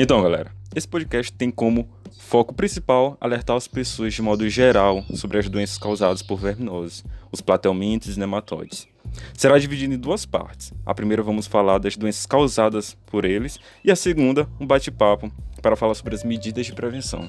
Então, 0.00 0.22
galera, 0.22 0.52
esse 0.76 0.86
podcast 0.86 1.32
tem 1.32 1.50
como 1.50 1.88
foco 2.20 2.54
principal 2.54 3.18
alertar 3.20 3.56
as 3.56 3.66
pessoas 3.66 4.14
de 4.14 4.22
modo 4.22 4.48
geral 4.48 5.02
sobre 5.12 5.38
as 5.38 5.48
doenças 5.48 5.76
causadas 5.76 6.22
por 6.22 6.38
verminoses, 6.38 7.04
os 7.32 7.40
platelmintes 7.40 8.16
e 8.16 8.20
nematóides. 8.20 8.86
Será 9.34 9.58
dividido 9.58 9.92
em 9.92 9.98
duas 9.98 10.24
partes. 10.24 10.72
A 10.86 10.94
primeira 10.94 11.20
vamos 11.20 11.48
falar 11.48 11.78
das 11.78 11.96
doenças 11.96 12.26
causadas 12.26 12.96
por 13.06 13.24
eles 13.24 13.58
e 13.84 13.90
a 13.90 13.96
segunda, 13.96 14.48
um 14.60 14.66
bate-papo 14.68 15.32
para 15.60 15.74
falar 15.74 15.94
sobre 15.94 16.14
as 16.14 16.22
medidas 16.22 16.66
de 16.66 16.72
prevenção. 16.72 17.28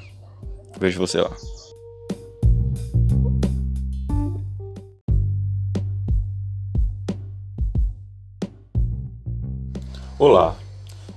Vejo 0.80 1.00
você 1.00 1.22
lá. 1.22 1.36
Olá, 10.20 10.56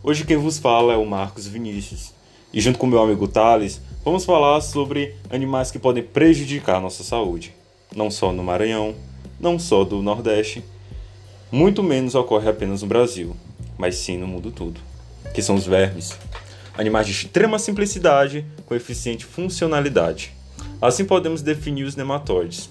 hoje 0.03 0.25
quem 0.25 0.37
vos 0.37 0.59
fala 0.59 0.93
é 0.93 0.97
o 0.97 1.07
Marcos 1.07 1.47
Vinícius 1.47 2.13
e 2.53 2.61
junto 2.61 2.79
com 2.79 2.87
meu 2.87 3.01
amigo 3.01 3.29
Thales 3.29 3.81
vamos 4.05 4.25
falar 4.25 4.61
sobre 4.61 5.15
animais 5.31 5.71
que 5.71 5.79
podem 5.79 6.03
prejudicar 6.03 6.81
nossa 6.81 7.05
saúde, 7.05 7.55
não 7.95 8.11
só 8.11 8.33
no 8.33 8.43
Maranhão, 8.43 8.95
não 9.39 9.59
só 9.59 9.85
do 9.85 10.03
Nordeste, 10.03 10.65
muito 11.51 11.83
menos 11.83 12.15
ocorre 12.15 12.49
apenas 12.49 12.83
no 12.83 12.89
Brasil, 12.89 13.37
mas 13.79 13.97
sim 13.97 14.17
no 14.17 14.27
mundo 14.27 14.51
todo, 14.51 14.81
que 15.35 15.43
são 15.43 15.55
os 15.55 15.67
vermes. 15.67 16.19
Animais 16.77 17.07
de 17.07 17.13
extrema 17.13 17.59
simplicidade 17.59 18.47
com 18.65 18.75
eficiente 18.75 19.27
funcionalidade. 19.27 20.33
Assim 20.81 21.05
podemos 21.05 21.43
definir 21.43 21.85
os 21.85 21.95
nematóides. 21.95 22.71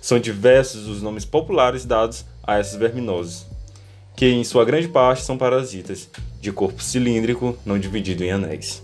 São 0.00 0.18
diversos 0.18 0.86
os 0.86 1.00
nomes 1.00 1.24
populares 1.24 1.84
dados 1.84 2.24
a 2.42 2.58
essas 2.58 2.78
verminoses, 2.78 3.46
que 4.14 4.26
em 4.26 4.44
sua 4.44 4.64
grande 4.64 4.88
parte 4.88 5.24
são 5.24 5.38
parasitas, 5.38 6.08
de 6.42 6.50
corpo 6.50 6.82
cilíndrico 6.82 7.56
não 7.64 7.78
dividido 7.78 8.24
em 8.24 8.32
anéis. 8.32 8.82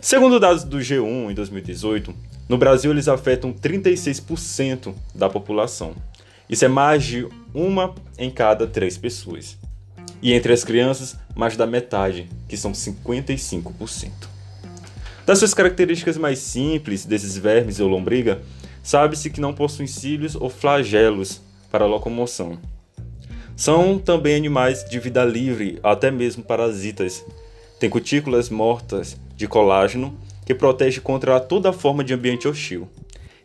Segundo 0.00 0.38
dados 0.38 0.62
do 0.62 0.78
G1 0.78 1.32
em 1.32 1.34
2018, 1.34 2.14
no 2.48 2.56
Brasil 2.56 2.92
eles 2.92 3.08
afetam 3.08 3.52
36% 3.52 4.94
da 5.12 5.28
população. 5.28 5.96
Isso 6.48 6.64
é 6.64 6.68
mais 6.68 7.02
de 7.02 7.26
uma 7.52 7.92
em 8.16 8.30
cada 8.30 8.68
três 8.68 8.96
pessoas. 8.96 9.58
E 10.22 10.32
entre 10.32 10.52
as 10.52 10.62
crianças, 10.62 11.16
mais 11.34 11.56
da 11.56 11.66
metade, 11.66 12.30
que 12.48 12.56
são 12.56 12.70
55%. 12.70 14.10
Das 15.26 15.40
suas 15.40 15.54
características 15.54 16.16
mais 16.16 16.38
simples 16.38 17.04
desses 17.04 17.36
vermes 17.36 17.80
ou 17.80 17.88
lombriga, 17.88 18.42
sabe-se 18.80 19.28
que 19.28 19.40
não 19.40 19.52
possuem 19.52 19.88
cílios 19.88 20.36
ou 20.36 20.48
flagelos 20.48 21.40
para 21.68 21.86
locomoção 21.86 22.60
são 23.56 23.98
também 23.98 24.34
animais 24.36 24.84
de 24.84 24.98
vida 24.98 25.24
livre, 25.24 25.78
até 25.82 26.10
mesmo 26.10 26.42
parasitas. 26.42 27.24
Tem 27.78 27.88
cutículas 27.88 28.50
mortas 28.50 29.16
de 29.36 29.46
colágeno 29.46 30.18
que 30.44 30.54
protege 30.54 31.00
contra 31.00 31.38
toda 31.38 31.72
forma 31.72 32.02
de 32.02 32.12
ambiente 32.12 32.48
hostil. 32.48 32.88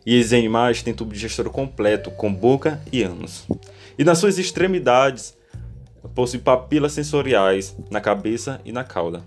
E 0.04 0.18
esses 0.18 0.32
animais 0.32 0.82
têm 0.82 0.94
tubo 0.94 1.12
digestório 1.12 1.50
completo, 1.50 2.10
com 2.10 2.32
boca 2.32 2.80
e 2.92 3.02
ânus. 3.02 3.46
E 3.98 4.04
nas 4.04 4.18
suas 4.18 4.38
extremidades 4.38 5.36
possuem 6.14 6.42
papilas 6.42 6.92
sensoriais 6.92 7.76
na 7.90 8.00
cabeça 8.00 8.60
e 8.64 8.72
na 8.72 8.82
cauda. 8.82 9.22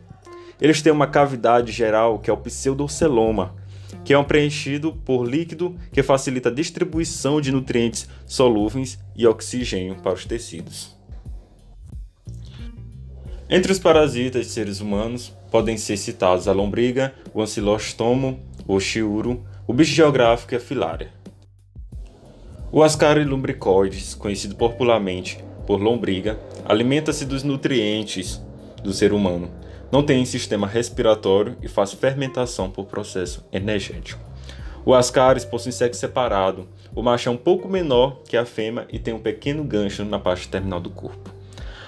Eles 0.60 0.82
têm 0.82 0.92
uma 0.92 1.08
cavidade 1.08 1.72
geral 1.72 2.20
que 2.20 2.30
é 2.30 2.34
o 2.34 2.38
pseudoceloma, 2.38 3.56
que 4.04 4.14
é 4.14 4.18
um 4.18 4.24
preenchido 4.24 4.94
por 4.94 5.24
líquido 5.26 5.76
que 5.92 6.04
facilita 6.04 6.50
a 6.50 6.54
distribuição 6.54 7.40
de 7.40 7.52
nutrientes 7.52 8.08
solúveis 8.26 9.00
e 9.16 9.26
oxigênio 9.26 9.96
para 9.96 10.14
os 10.14 10.26
tecidos. 10.26 10.96
Entre 13.50 13.72
os 13.72 13.80
parasitas 13.80 14.48
de 14.48 14.52
seres 14.52 14.80
humanos 14.80 15.34
podem 15.52 15.78
ser 15.78 15.98
citados 15.98 16.48
a 16.48 16.52
lombriga, 16.52 17.14
o 17.34 17.42
ancilostomo, 17.42 18.40
o 18.68 18.80
chiuro, 18.80 19.44
o 19.68 19.74
bicho 19.74 19.94
geográfico 19.94 20.54
e 20.54 20.58
a 20.58 20.60
filária. 20.60 21.12
O 22.72 22.82
Ascaris 22.82 23.28
lumbricoides, 23.28 24.16
conhecido 24.16 24.56
popularmente 24.56 25.38
por 25.68 25.80
lombriga, 25.80 26.40
alimenta-se 26.66 27.26
dos 27.26 27.44
nutrientes 27.44 28.42
do 28.84 28.92
ser 28.92 29.14
humano, 29.14 29.52
não 29.94 30.02
tem 30.02 30.26
sistema 30.26 30.66
respiratório 30.66 31.56
e 31.62 31.68
faz 31.68 31.94
fermentação 31.94 32.68
por 32.68 32.88
processo 32.88 33.46
energético. 33.54 34.20
O 34.84 34.92
ascaris 34.92 35.46
possui 35.46 35.72
sexo 35.72 36.00
separado. 36.00 36.68
O 36.96 37.04
macho 37.04 37.30
é 37.30 37.32
um 37.32 37.38
pouco 37.38 37.70
menor 37.70 38.24
que 38.28 38.36
a 38.36 38.44
fêmea 38.44 38.88
e 38.92 38.98
tem 38.98 39.14
um 39.14 39.20
pequeno 39.20 39.64
gancho 39.64 40.04
na 40.04 40.18
parte 40.18 40.48
terminal 40.48 40.80
do 40.80 40.90
corpo. 40.90 41.32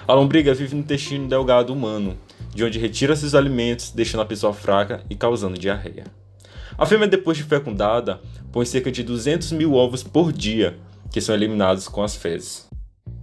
A 0.06 0.14
lombriga 0.14 0.54
vive 0.54 0.76
no 0.76 0.82
intestino 0.82 1.26
delgado 1.28 1.72
humano, 1.72 2.16
de 2.54 2.62
onde 2.62 2.78
retira 2.78 3.16
seus 3.16 3.34
alimentos, 3.34 3.90
deixando 3.90 4.20
a 4.20 4.26
pessoa 4.26 4.52
fraca 4.52 5.02
e 5.10 5.16
causando 5.16 5.58
diarreia. 5.58 6.04
A 6.78 6.86
fêmea, 6.86 7.08
depois 7.08 7.36
de 7.36 7.42
fecundada, 7.42 8.20
põe 8.52 8.64
cerca 8.64 8.92
de 8.92 9.02
200 9.02 9.50
mil 9.50 9.74
ovos 9.74 10.04
por 10.04 10.32
dia, 10.32 10.78
que 11.10 11.20
são 11.20 11.34
eliminados 11.34 11.88
com 11.88 12.04
as 12.04 12.14
fezes. 12.14 12.68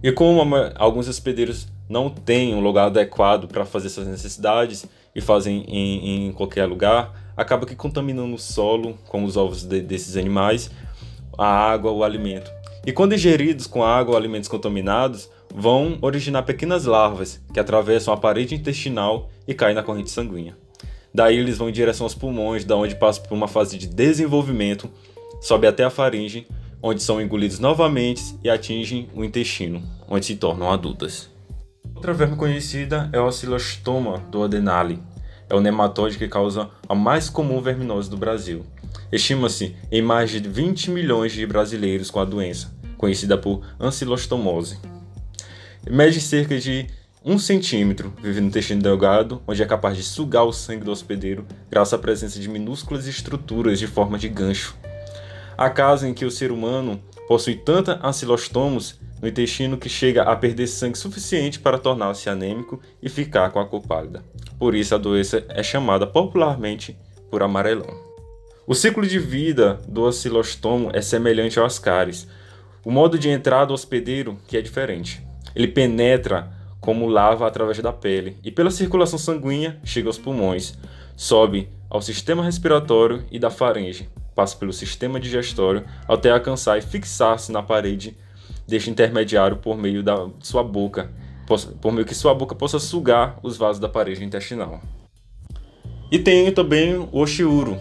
E 0.02 0.12
como 0.12 0.42
alguns 0.74 1.08
hospedeiros 1.08 1.68
não 1.94 2.10
têm 2.10 2.56
um 2.56 2.60
lugar 2.60 2.86
adequado 2.86 3.46
para 3.46 3.64
fazer 3.64 3.88
suas 3.88 4.08
necessidades 4.08 4.84
e 5.14 5.20
fazem 5.20 5.64
em, 5.68 6.26
em, 6.26 6.32
qualquer 6.32 6.66
lugar, 6.66 7.32
acaba 7.36 7.64
que 7.64 7.76
contaminando 7.76 8.34
o 8.34 8.38
solo 8.38 8.98
com 9.06 9.22
os 9.22 9.36
ovos 9.36 9.62
de, 9.62 9.80
desses 9.80 10.16
animais, 10.16 10.72
a 11.38 11.46
água, 11.46 11.92
o 11.92 12.02
alimento. 12.02 12.50
E 12.84 12.90
quando 12.90 13.14
ingeridos 13.14 13.68
com 13.68 13.84
água 13.84 14.14
ou 14.14 14.18
alimentos 14.18 14.48
contaminados, 14.48 15.30
vão 15.54 15.96
originar 16.02 16.42
pequenas 16.42 16.84
larvas 16.84 17.40
que 17.52 17.60
atravessam 17.60 18.12
a 18.12 18.16
parede 18.16 18.56
intestinal 18.56 19.30
e 19.46 19.54
caem 19.54 19.76
na 19.76 19.82
corrente 19.84 20.10
sanguínea. 20.10 20.56
Daí 21.14 21.38
eles 21.38 21.58
vão 21.58 21.68
em 21.68 21.72
direção 21.72 22.06
aos 22.06 22.14
pulmões, 22.14 22.64
da 22.64 22.74
onde 22.74 22.96
passam 22.96 23.22
por 23.22 23.34
uma 23.34 23.46
fase 23.46 23.78
de 23.78 23.86
desenvolvimento, 23.86 24.90
sobe 25.40 25.68
até 25.68 25.84
a 25.84 25.90
faringe, 25.90 26.44
onde 26.82 27.00
são 27.00 27.22
engolidos 27.22 27.60
novamente 27.60 28.34
e 28.42 28.50
atingem 28.50 29.08
o 29.14 29.22
intestino, 29.22 29.80
onde 30.08 30.26
se 30.26 30.34
tornam 30.34 30.72
adultas. 30.72 31.32
Outra 32.04 32.12
verme 32.12 32.36
conhecida 32.36 33.08
é 33.14 33.18
o 33.18 33.24
Oscillostoma 33.24 34.18
do 34.30 34.42
Adenali. 34.42 35.02
É 35.48 35.54
o 35.54 35.60
nematóide 35.62 36.18
que 36.18 36.28
causa 36.28 36.68
a 36.86 36.94
mais 36.94 37.30
comum 37.30 37.62
verminose 37.62 38.10
do 38.10 38.18
Brasil. 38.18 38.62
Estima-se 39.10 39.74
em 39.90 40.02
mais 40.02 40.30
de 40.30 40.38
20 40.38 40.90
milhões 40.90 41.32
de 41.32 41.46
brasileiros 41.46 42.10
com 42.10 42.20
a 42.20 42.26
doença, 42.26 42.70
conhecida 42.98 43.38
por 43.38 43.62
ancilostomose. 43.80 44.78
Mede 45.88 46.20
cerca 46.20 46.58
de 46.58 46.88
1 47.24 47.38
centímetro, 47.38 48.12
vive 48.22 48.38
no 48.38 48.48
intestino 48.48 48.82
delgado, 48.82 49.40
onde 49.46 49.62
é 49.62 49.66
capaz 49.66 49.96
de 49.96 50.02
sugar 50.02 50.44
o 50.44 50.52
sangue 50.52 50.84
do 50.84 50.92
hospedeiro 50.92 51.46
graças 51.70 51.94
à 51.94 51.98
presença 51.98 52.38
de 52.38 52.50
minúsculas 52.50 53.06
estruturas 53.06 53.78
de 53.78 53.86
forma 53.86 54.18
de 54.18 54.28
gancho. 54.28 54.76
Há 55.56 55.70
casos 55.70 56.06
em 56.06 56.12
que 56.12 56.26
o 56.26 56.30
ser 56.30 56.52
humano 56.52 57.02
possui 57.26 57.54
tanta 57.54 57.98
ancilostomos 58.06 59.00
no 59.24 59.28
intestino 59.30 59.78
que 59.78 59.88
chega 59.88 60.22
a 60.22 60.36
perder 60.36 60.66
sangue 60.66 60.98
suficiente 60.98 61.58
para 61.58 61.78
tornar-se 61.78 62.28
anêmico 62.28 62.78
e 63.02 63.08
ficar 63.08 63.50
com 63.50 63.58
a 63.58 63.64
cor 63.64 63.80
pálida. 63.80 64.22
Por 64.58 64.74
isso 64.74 64.94
a 64.94 64.98
doença 64.98 65.42
é 65.48 65.62
chamada 65.62 66.06
popularmente 66.06 66.94
por 67.30 67.42
amarelão. 67.42 67.88
O 68.66 68.74
ciclo 68.74 69.06
de 69.06 69.18
vida 69.18 69.80
do 69.88 70.02
oscilostomo 70.02 70.90
é 70.92 71.00
semelhante 71.00 71.58
ao 71.58 71.64
ascaris. 71.64 72.28
O 72.84 72.90
modo 72.90 73.18
de 73.18 73.30
entrada 73.30 73.68
do 73.68 73.72
hospedeiro 73.72 74.36
que 74.46 74.58
é 74.58 74.60
diferente. 74.60 75.26
Ele 75.56 75.68
penetra 75.68 76.52
como 76.78 77.08
lava 77.08 77.46
através 77.48 77.78
da 77.78 77.94
pele 77.94 78.36
e 78.44 78.50
pela 78.50 78.70
circulação 78.70 79.18
sanguínea 79.18 79.80
chega 79.84 80.06
aos 80.06 80.18
pulmões, 80.18 80.74
sobe 81.16 81.70
ao 81.88 82.02
sistema 82.02 82.44
respiratório 82.44 83.24
e 83.30 83.38
da 83.38 83.48
faringe, 83.48 84.06
passa 84.34 84.54
pelo 84.54 84.72
sistema 84.72 85.18
digestório 85.18 85.82
até 86.06 86.30
alcançar 86.30 86.76
e 86.76 86.82
fixar-se 86.82 87.50
na 87.50 87.62
parede 87.62 88.14
deste 88.66 88.90
intermediário 88.90 89.58
por 89.58 89.76
meio 89.76 90.02
da 90.02 90.28
sua 90.40 90.62
boca, 90.62 91.10
por 91.80 91.92
meio 91.92 92.06
que 92.06 92.14
sua 92.14 92.34
boca 92.34 92.54
possa 92.54 92.78
sugar 92.78 93.38
os 93.42 93.56
vasos 93.56 93.80
da 93.80 93.88
parede 93.88 94.24
intestinal. 94.24 94.80
E 96.10 96.18
tem 96.18 96.50
também 96.52 96.96
o 96.96 97.08
oxiuro. 97.12 97.78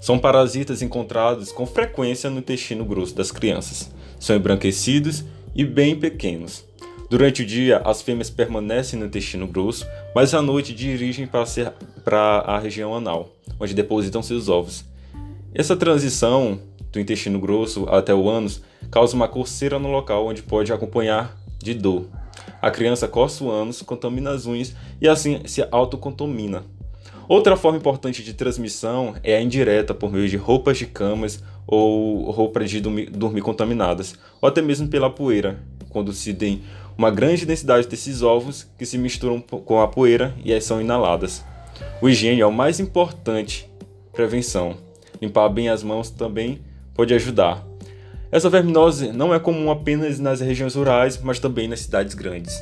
São 0.00 0.18
parasitas 0.18 0.82
encontrados 0.82 1.50
com 1.52 1.66
frequência 1.66 2.30
no 2.30 2.38
intestino 2.38 2.84
grosso 2.84 3.14
das 3.14 3.30
crianças. 3.30 3.90
São 4.18 4.36
embranquecidos 4.36 5.24
e 5.54 5.64
bem 5.64 5.98
pequenos. 5.98 6.64
Durante 7.10 7.42
o 7.42 7.46
dia, 7.46 7.78
as 7.78 8.02
fêmeas 8.02 8.28
permanecem 8.28 8.98
no 8.98 9.06
intestino 9.06 9.46
grosso, 9.46 9.86
mas 10.14 10.34
à 10.34 10.42
noite 10.42 10.74
dirigem 10.74 11.26
para 11.26 12.20
a 12.46 12.58
região 12.58 12.94
anal, 12.94 13.30
onde 13.58 13.74
depositam 13.74 14.22
seus 14.22 14.48
ovos. 14.48 14.84
Essa 15.54 15.74
transição 15.74 16.60
do 16.92 17.00
intestino 17.00 17.38
grosso 17.38 17.86
até 17.88 18.14
o 18.14 18.28
ânus 18.28 18.62
causa 18.90 19.14
uma 19.14 19.28
coceira 19.28 19.78
no 19.78 19.90
local 19.90 20.26
onde 20.26 20.42
pode 20.42 20.72
acompanhar 20.72 21.36
de 21.58 21.74
dor. 21.74 22.06
A 22.60 22.70
criança 22.70 23.06
coça 23.06 23.44
o 23.44 23.50
ânus, 23.50 23.82
contamina 23.82 24.30
as 24.30 24.46
unhas 24.46 24.74
e 25.00 25.08
assim 25.08 25.40
se 25.44 25.66
autocontamina. 25.70 26.64
Outra 27.28 27.56
forma 27.56 27.78
importante 27.78 28.22
de 28.22 28.32
transmissão 28.32 29.14
é 29.22 29.36
a 29.36 29.42
indireta 29.42 29.92
por 29.92 30.10
meio 30.10 30.28
de 30.28 30.36
roupas 30.36 30.78
de 30.78 30.86
camas 30.86 31.42
ou 31.66 32.30
roupas 32.30 32.70
de 32.70 32.80
dormir, 32.80 33.42
contaminadas, 33.42 34.14
ou 34.40 34.48
até 34.48 34.62
mesmo 34.62 34.88
pela 34.88 35.10
poeira, 35.10 35.58
quando 35.90 36.14
se 36.14 36.32
tem 36.32 36.62
uma 36.96 37.10
grande 37.10 37.44
densidade 37.44 37.86
desses 37.86 38.22
ovos 38.22 38.66
que 38.78 38.86
se 38.86 38.96
misturam 38.96 39.40
com 39.40 39.80
a 39.80 39.86
poeira 39.86 40.34
e 40.42 40.58
são 40.60 40.80
inaladas. 40.80 41.44
O 42.00 42.08
higiene 42.08 42.40
é 42.40 42.46
o 42.46 42.52
mais 42.52 42.80
importante 42.80 43.70
prevenção. 44.12 44.78
Limpar 45.20 45.50
bem 45.50 45.68
as 45.68 45.82
mãos 45.82 46.10
também 46.10 46.60
pode 46.98 47.14
ajudar. 47.14 47.64
Essa 48.28 48.50
verminose 48.50 49.12
não 49.12 49.32
é 49.32 49.38
comum 49.38 49.70
apenas 49.70 50.18
nas 50.18 50.40
regiões 50.40 50.74
rurais, 50.74 51.16
mas 51.22 51.38
também 51.38 51.68
nas 51.68 51.78
cidades 51.78 52.12
grandes. 52.12 52.60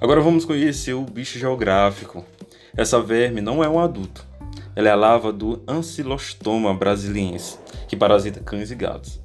Agora 0.00 0.20
vamos 0.20 0.44
conhecer 0.44 0.94
o 0.94 1.02
bicho 1.02 1.40
geográfico. 1.40 2.24
Essa 2.76 3.00
verme 3.00 3.40
não 3.40 3.64
é 3.64 3.68
um 3.68 3.80
adulto. 3.80 4.24
Ela 4.76 4.90
é 4.90 4.92
a 4.92 4.94
lava 4.94 5.32
do 5.32 5.60
Ancylostoma 5.66 6.72
brasiliense, 6.72 7.58
que 7.88 7.96
parasita 7.96 8.38
cães 8.38 8.70
e 8.70 8.76
gatos. 8.76 9.18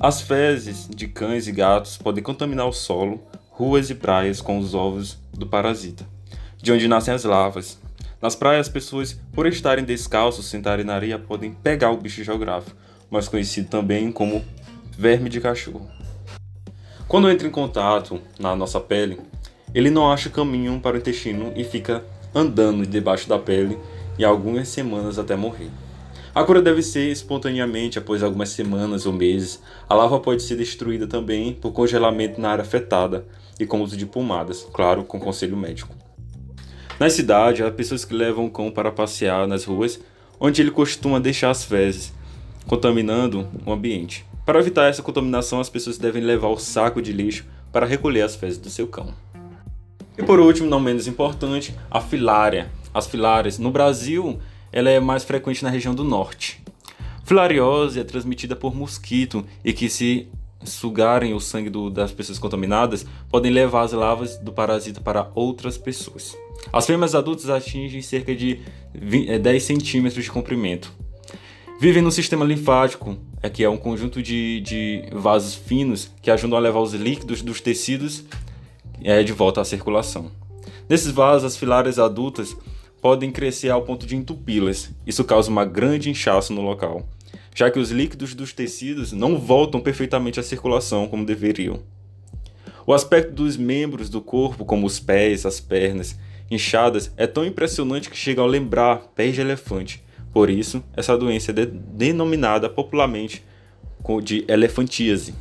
As 0.00 0.22
fezes 0.22 0.88
de 0.88 1.06
cães 1.06 1.46
e 1.46 1.52
gatos 1.52 1.98
podem 1.98 2.24
contaminar 2.24 2.66
o 2.66 2.72
solo, 2.72 3.22
ruas 3.50 3.90
e 3.90 3.94
praias 3.94 4.40
com 4.40 4.58
os 4.58 4.74
ovos 4.74 5.18
do 5.30 5.46
parasita, 5.46 6.06
de 6.56 6.72
onde 6.72 6.88
nascem 6.88 7.12
as 7.12 7.24
larvas. 7.24 7.78
Nas 8.22 8.34
praias, 8.34 8.66
as 8.66 8.72
pessoas, 8.72 9.20
por 9.34 9.46
estarem 9.46 9.84
descalços, 9.84 10.46
sentarem 10.46 10.86
na 10.86 10.94
areia, 10.94 11.18
podem 11.18 11.52
pegar 11.52 11.90
o 11.90 11.98
bicho 11.98 12.24
geográfico, 12.24 12.82
mais 13.14 13.28
conhecido 13.28 13.68
também 13.68 14.10
como 14.10 14.44
verme 14.98 15.30
de 15.30 15.40
cachorro. 15.40 15.88
Quando 17.06 17.30
entra 17.30 17.46
em 17.46 17.50
contato 17.50 18.20
na 18.40 18.56
nossa 18.56 18.80
pele, 18.80 19.20
ele 19.72 19.88
não 19.88 20.10
acha 20.10 20.28
caminho 20.28 20.80
para 20.80 20.96
o 20.96 20.98
intestino 20.98 21.52
e 21.54 21.62
fica 21.62 22.04
andando 22.34 22.84
debaixo 22.84 23.28
da 23.28 23.38
pele 23.38 23.78
e 24.18 24.24
algumas 24.24 24.66
semanas 24.66 25.16
até 25.16 25.36
morrer. 25.36 25.70
A 26.34 26.42
cura 26.42 26.60
deve 26.60 26.82
ser 26.82 27.12
espontaneamente 27.12 28.00
após 28.00 28.20
algumas 28.20 28.48
semanas 28.48 29.06
ou 29.06 29.12
meses. 29.12 29.62
A 29.88 29.94
lava 29.94 30.18
pode 30.18 30.42
ser 30.42 30.56
destruída 30.56 31.06
também 31.06 31.52
por 31.52 31.70
congelamento 31.70 32.40
na 32.40 32.50
área 32.50 32.62
afetada 32.62 33.24
e 33.60 33.64
com 33.64 33.80
uso 33.80 33.96
de 33.96 34.06
pomadas, 34.06 34.66
claro, 34.72 35.04
com 35.04 35.20
conselho 35.20 35.56
médico. 35.56 35.94
Na 36.98 37.08
cidade, 37.08 37.62
há 37.62 37.70
pessoas 37.70 38.04
que 38.04 38.12
levam 38.12 38.46
o 38.46 38.50
cão 38.50 38.72
para 38.72 38.90
passear 38.90 39.46
nas 39.46 39.64
ruas, 39.64 40.00
onde 40.40 40.60
ele 40.60 40.72
costuma 40.72 41.20
deixar 41.20 41.50
as 41.50 41.62
fezes, 41.62 42.12
contaminando 42.66 43.48
o 43.64 43.72
ambiente. 43.72 44.24
Para 44.44 44.60
evitar 44.60 44.88
essa 44.88 45.02
contaminação, 45.02 45.60
as 45.60 45.70
pessoas 45.70 45.98
devem 45.98 46.22
levar 46.22 46.48
o 46.48 46.58
saco 46.58 47.00
de 47.00 47.12
lixo 47.12 47.46
para 47.72 47.86
recolher 47.86 48.22
as 48.22 48.34
fezes 48.34 48.58
do 48.58 48.70
seu 48.70 48.86
cão. 48.86 49.14
E 50.16 50.22
por 50.22 50.38
último, 50.38 50.68
não 50.68 50.78
menos 50.78 51.06
importante, 51.06 51.74
a 51.90 52.00
filária. 52.00 52.70
As 52.92 53.06
filárias. 53.06 53.58
No 53.58 53.70
Brasil, 53.70 54.38
ela 54.72 54.90
é 54.90 55.00
mais 55.00 55.24
frequente 55.24 55.64
na 55.64 55.70
região 55.70 55.94
do 55.94 56.04
norte. 56.04 56.62
Filariose 57.24 57.98
é 57.98 58.04
transmitida 58.04 58.54
por 58.54 58.74
mosquito 58.74 59.44
e 59.64 59.72
que 59.72 59.88
se 59.88 60.28
sugarem 60.62 61.34
o 61.34 61.40
sangue 61.40 61.70
do, 61.70 61.90
das 61.90 62.12
pessoas 62.12 62.38
contaminadas 62.38 63.04
podem 63.30 63.50
levar 63.50 63.82
as 63.82 63.92
larvas 63.92 64.36
do 64.36 64.52
parasita 64.52 65.00
para 65.00 65.30
outras 65.34 65.76
pessoas. 65.76 66.36
As 66.72 66.86
fêmeas 66.86 67.14
adultas 67.14 67.48
atingem 67.48 68.00
cerca 68.02 68.34
de 68.34 68.60
20, 68.94 69.38
10 69.38 69.56
é, 69.56 69.66
centímetros 69.66 70.24
de 70.24 70.30
comprimento. 70.30 70.92
Vivem 71.78 72.02
no 72.02 72.12
sistema 72.12 72.44
linfático, 72.44 73.18
é 73.42 73.50
que 73.50 73.64
é 73.64 73.68
um 73.68 73.76
conjunto 73.76 74.22
de, 74.22 74.60
de 74.60 75.02
vasos 75.12 75.54
finos 75.54 76.10
que 76.22 76.30
ajudam 76.30 76.56
a 76.56 76.60
levar 76.60 76.80
os 76.80 76.94
líquidos 76.94 77.42
dos 77.42 77.60
tecidos 77.60 78.24
é, 79.02 79.22
de 79.22 79.32
volta 79.32 79.60
à 79.60 79.64
circulação. 79.64 80.30
Nesses 80.88 81.10
vasos, 81.10 81.44
as 81.44 81.56
filárias 81.56 81.98
adultas 81.98 82.56
podem 83.02 83.30
crescer 83.30 83.70
ao 83.70 83.82
ponto 83.82 84.06
de 84.06 84.16
entupi-las. 84.16 84.90
Isso 85.06 85.24
causa 85.24 85.50
uma 85.50 85.64
grande 85.64 86.08
inchaço 86.08 86.52
no 86.52 86.62
local, 86.62 87.06
já 87.54 87.70
que 87.70 87.78
os 87.78 87.90
líquidos 87.90 88.34
dos 88.34 88.52
tecidos 88.52 89.12
não 89.12 89.36
voltam 89.36 89.80
perfeitamente 89.80 90.38
à 90.38 90.42
circulação 90.42 91.08
como 91.08 91.26
deveriam. 91.26 91.80
O 92.86 92.94
aspecto 92.94 93.32
dos 93.32 93.56
membros 93.56 94.08
do 94.08 94.20
corpo, 94.20 94.64
como 94.64 94.86
os 94.86 95.00
pés, 95.00 95.44
as 95.44 95.58
pernas, 95.58 96.16
inchadas, 96.50 97.12
é 97.16 97.26
tão 97.26 97.44
impressionante 97.44 98.08
que 98.08 98.16
chega 98.16 98.40
a 98.40 98.46
lembrar 98.46 99.08
pés 99.14 99.34
de 99.34 99.40
elefante. 99.40 100.04
Por 100.34 100.50
isso, 100.50 100.82
essa 100.96 101.16
doença 101.16 101.52
é 101.52 101.54
de 101.54 101.66
denominada 101.66 102.68
popularmente 102.68 103.44
de 104.24 104.44
elefantíase. 104.48 105.32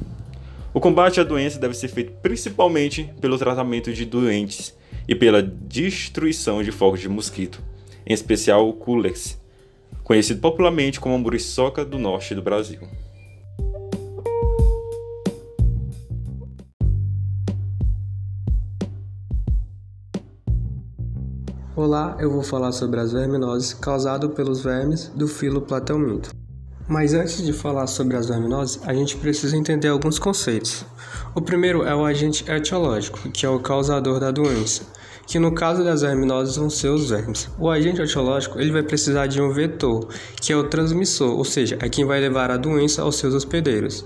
O 0.72 0.80
combate 0.80 1.20
à 1.20 1.24
doença 1.24 1.60
deve 1.60 1.74
ser 1.74 1.88
feito 1.88 2.12
principalmente 2.22 3.12
pelo 3.20 3.40
tratamento 3.40 3.92
de 3.92 4.06
doentes 4.06 4.78
e 5.08 5.16
pela 5.16 5.42
destruição 5.42 6.62
de 6.62 6.72
focos 6.72 7.00
de 7.00 7.10
mosquito, 7.10 7.60
em 8.06 8.14
especial 8.14 8.70
o 8.70 8.74
Culex, 8.74 9.42
conhecido 10.04 10.40
popularmente 10.40 11.00
como 11.00 11.16
a 11.16 11.18
muriçoca 11.18 11.84
do 11.84 11.98
norte 11.98 12.36
do 12.36 12.44
Brasil. 12.44 12.82
Olá, 21.76 22.16
eu 22.20 22.30
vou 22.30 22.44
falar 22.44 22.72
sobre 22.72 23.00
as 23.00 23.14
verminoses 23.14 23.74
causadas 23.74 24.32
pelos 24.36 24.64
vermes 24.64 25.12
do 25.16 25.28
filo 25.28 25.60
Platelminto. 25.60 26.30
Mas 26.88 27.16
antes 27.16 27.44
de 27.44 27.52
falar 27.52 27.88
sobre 27.88 28.16
as 28.16 28.28
verminoses, 28.28 28.80
a 28.86 28.94
gente 28.94 29.18
precisa 29.18 29.58
entender 29.58 29.88
alguns 29.88 30.20
conceitos. 30.20 30.86
O 31.34 31.42
primeiro 31.42 31.82
é 31.82 31.96
o 31.96 32.06
agente 32.06 32.46
etiológico, 32.48 33.28
que 33.32 33.44
é 33.44 33.50
o 33.50 33.60
causador 33.60 34.20
da 34.20 34.30
doença, 34.30 34.84
que 35.26 35.40
no 35.40 35.56
caso 35.56 35.84
das 35.84 36.02
verminoses 36.02 36.58
vão 36.58 36.70
ser 36.70 36.90
os 36.90 37.10
vermes. 37.10 37.50
O 37.58 37.68
agente 37.72 38.00
etiológico 38.00 38.60
ele 38.60 38.72
vai 38.72 38.84
precisar 38.84 39.26
de 39.26 39.42
um 39.42 39.52
vetor, 39.52 40.08
que 40.40 40.54
é 40.54 40.56
o 40.56 40.70
transmissor, 40.70 41.36
ou 41.36 41.44
seja, 41.44 41.80
é 41.82 41.90
quem 41.90 42.06
vai 42.06 42.20
levar 42.20 42.52
a 42.52 42.58
doença 42.58 43.02
aos 43.02 43.16
seus 43.16 43.34
hospedeiros. 43.34 44.06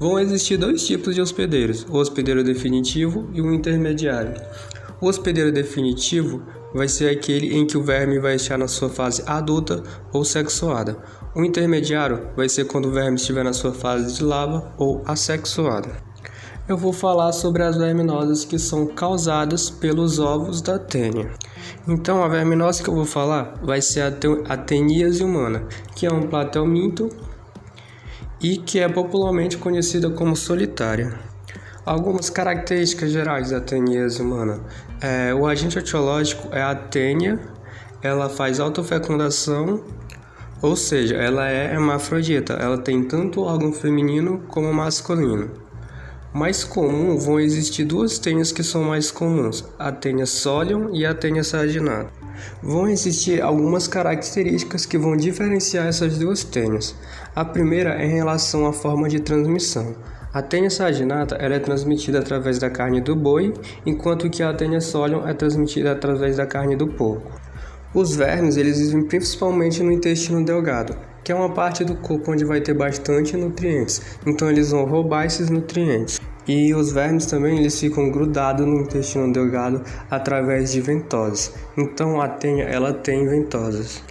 Vão 0.00 0.18
existir 0.18 0.56
dois 0.56 0.84
tipos 0.84 1.14
de 1.14 1.20
hospedeiros, 1.20 1.86
o 1.88 1.96
hospedeiro 1.96 2.42
definitivo 2.42 3.30
e 3.32 3.40
o 3.40 3.54
intermediário. 3.54 4.34
O 5.00 5.06
hospedeiro 5.06 5.52
definitivo 5.52 6.42
vai 6.74 6.88
ser 6.88 7.08
aquele 7.08 7.56
em 7.56 7.64
que 7.64 7.78
o 7.78 7.82
verme 7.82 8.18
vai 8.18 8.34
estar 8.34 8.58
na 8.58 8.66
sua 8.66 8.90
fase 8.90 9.22
adulta 9.26 9.82
ou 10.12 10.24
sexuada. 10.24 10.98
O 11.34 11.44
intermediário 11.44 12.28
vai 12.36 12.48
ser 12.48 12.66
quando 12.66 12.86
o 12.86 12.90
verme 12.90 13.16
estiver 13.16 13.44
na 13.44 13.52
sua 13.52 13.72
fase 13.72 14.14
de 14.16 14.24
lava 14.24 14.74
ou 14.76 15.02
assexuada. 15.06 15.90
Eu 16.66 16.76
vou 16.76 16.92
falar 16.92 17.32
sobre 17.32 17.62
as 17.62 17.76
verminoses 17.76 18.44
que 18.44 18.58
são 18.58 18.86
causadas 18.86 19.68
pelos 19.68 20.18
ovos 20.18 20.62
da 20.62 20.78
tênia. 20.78 21.30
Então, 21.86 22.24
a 22.24 22.28
verminose 22.28 22.82
que 22.82 22.88
eu 22.88 22.94
vou 22.94 23.04
falar 23.04 23.54
vai 23.62 23.82
ser 23.82 24.02
a 24.48 24.56
teníase 24.56 25.22
humana, 25.22 25.66
que 25.94 26.06
é 26.06 26.12
um 26.12 26.26
platelminto 26.26 27.10
e 28.40 28.56
que 28.56 28.78
é 28.78 28.88
popularmente 28.88 29.58
conhecida 29.58 30.08
como 30.08 30.34
solitária. 30.34 31.18
Algumas 31.86 32.30
características 32.30 33.10
gerais 33.10 33.50
da 33.50 33.60
teníase 33.60 34.22
humana. 34.22 34.58
É, 35.02 35.34
o 35.34 35.46
agente 35.46 35.78
etiológico 35.78 36.48
é 36.50 36.62
a 36.62 36.74
tênia, 36.74 37.38
ela 38.02 38.30
faz 38.30 38.58
autofecundação, 38.58 39.84
ou 40.62 40.76
seja, 40.76 41.14
ela 41.14 41.46
é 41.46 41.74
hermafrodita, 41.74 42.54
ela 42.54 42.78
tem 42.78 43.04
tanto 43.04 43.42
órgão 43.42 43.70
feminino 43.70 44.42
como 44.48 44.72
masculino. 44.72 45.50
Mais 46.32 46.64
comum 46.64 47.18
vão 47.18 47.38
existir 47.38 47.84
duas 47.84 48.18
tênias 48.18 48.50
que 48.50 48.62
são 48.62 48.84
mais 48.84 49.10
comuns, 49.10 49.62
a 49.78 49.92
tênia 49.92 50.24
solium 50.24 50.88
e 50.94 51.04
a 51.04 51.14
tênia 51.14 51.44
saginata. 51.44 52.10
Vão 52.62 52.88
existir 52.88 53.42
algumas 53.42 53.86
características 53.86 54.86
que 54.86 54.96
vão 54.96 55.18
diferenciar 55.18 55.86
essas 55.86 56.16
duas 56.16 56.42
tênias. 56.44 56.94
A 57.36 57.44
primeira 57.44 57.94
é 58.02 58.06
em 58.06 58.14
relação 58.14 58.66
à 58.66 58.72
forma 58.72 59.06
de 59.06 59.20
transmissão. 59.20 59.94
A 60.34 60.42
tênia 60.42 60.68
saginata 60.68 61.36
é 61.36 61.60
transmitida 61.60 62.18
através 62.18 62.58
da 62.58 62.68
carne 62.68 63.00
do 63.00 63.14
boi, 63.14 63.54
enquanto 63.86 64.28
que 64.28 64.42
a 64.42 64.52
tênia 64.52 64.80
solium 64.80 65.24
é 65.28 65.32
transmitida 65.32 65.92
através 65.92 66.38
da 66.38 66.44
carne 66.44 66.74
do 66.74 66.88
porco. 66.88 67.30
Os 67.94 68.16
vermes 68.16 68.56
eles 68.56 68.80
vivem 68.80 69.04
principalmente 69.04 69.80
no 69.80 69.92
intestino 69.92 70.44
delgado, 70.44 70.96
que 71.22 71.30
é 71.30 71.34
uma 71.36 71.54
parte 71.54 71.84
do 71.84 71.94
corpo 71.94 72.32
onde 72.32 72.44
vai 72.44 72.60
ter 72.60 72.74
bastante 72.74 73.36
nutrientes, 73.36 74.18
então 74.26 74.50
eles 74.50 74.72
vão 74.72 74.84
roubar 74.84 75.24
esses 75.24 75.48
nutrientes. 75.48 76.20
E 76.48 76.74
os 76.74 76.90
vermes 76.90 77.26
também 77.26 77.60
eles 77.60 77.78
ficam 77.78 78.10
grudados 78.10 78.66
no 78.66 78.80
intestino 78.80 79.32
delgado 79.32 79.82
através 80.10 80.72
de 80.72 80.80
ventosas. 80.80 81.54
Então 81.78 82.20
a 82.20 82.26
tênia 82.26 82.64
ela 82.64 82.92
tem 82.92 83.24
ventosas. 83.24 84.02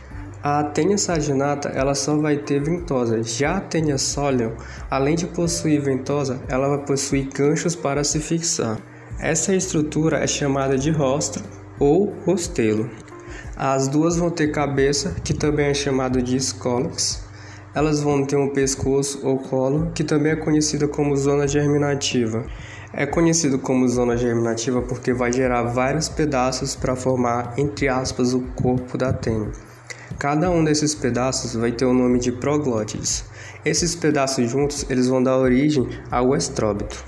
A 0.43 0.59
Atenia 0.59 0.97
saginata 0.97 1.69
ela 1.69 1.95
só 1.95 2.17
vai 2.17 2.35
ter 2.35 2.61
ventosa. 2.61 3.23
Já 3.23 3.51
a 3.51 3.57
Atenia 3.59 3.97
solium, 3.97 4.51
além 4.91 5.15
de 5.15 5.25
possuir 5.25 5.79
ventosa, 5.79 6.37
ela 6.49 6.67
vai 6.67 6.85
possuir 6.85 7.29
ganchos 7.33 7.77
para 7.77 8.03
se 8.03 8.19
fixar. 8.19 8.77
Essa 9.21 9.55
estrutura 9.55 10.17
é 10.17 10.27
chamada 10.27 10.77
de 10.77 10.91
rostro 10.91 11.41
ou 11.79 12.13
rostelo. 12.25 12.89
As 13.55 13.87
duas 13.87 14.17
vão 14.17 14.29
ter 14.29 14.51
cabeça, 14.51 15.15
que 15.23 15.33
também 15.33 15.67
é 15.67 15.73
chamado 15.73 16.21
de 16.21 16.35
escólex. 16.35 17.23
Elas 17.73 18.01
vão 18.01 18.25
ter 18.25 18.35
um 18.35 18.49
pescoço 18.49 19.25
ou 19.25 19.37
colo, 19.37 19.93
que 19.95 20.03
também 20.03 20.33
é 20.33 20.35
conhecida 20.35 20.89
como 20.89 21.15
zona 21.15 21.47
germinativa. 21.47 22.45
É 22.91 23.05
conhecido 23.05 23.59
como 23.59 23.87
zona 23.87 24.17
germinativa 24.17 24.81
porque 24.81 25.13
vai 25.13 25.31
gerar 25.31 25.63
vários 25.63 26.09
pedaços 26.09 26.75
para 26.75 26.97
formar, 26.97 27.53
entre 27.57 27.87
aspas, 27.87 28.33
o 28.33 28.41
corpo 28.55 28.97
da 28.97 29.13
tênia. 29.13 29.72
Cada 30.23 30.49
um 30.49 30.63
desses 30.63 30.95
pedaços 30.95 31.53
vai 31.53 31.73
ter 31.73 31.83
o 31.83 31.93
nome 31.93 32.17
de 32.17 32.31
proglótides. 32.31 33.25
Esses 33.65 33.93
pedaços 33.93 34.49
juntos 34.49 34.89
eles 34.89 35.09
vão 35.09 35.21
dar 35.21 35.37
origem 35.37 35.85
ao 36.09 36.33
estróbito. 36.33 37.03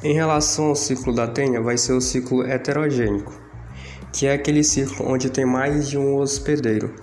Em 0.00 0.14
relação 0.14 0.66
ao 0.66 0.76
ciclo 0.76 1.12
da 1.12 1.26
tênia, 1.26 1.60
vai 1.60 1.76
ser 1.76 1.92
o 1.92 2.00
ciclo 2.00 2.46
heterogênico. 2.46 3.32
que 4.12 4.28
é 4.28 4.32
aquele 4.32 4.62
ciclo 4.62 5.10
onde 5.10 5.28
tem 5.28 5.44
mais 5.44 5.88
de 5.88 5.98
um 5.98 6.14
hospedeiro. 6.14 6.94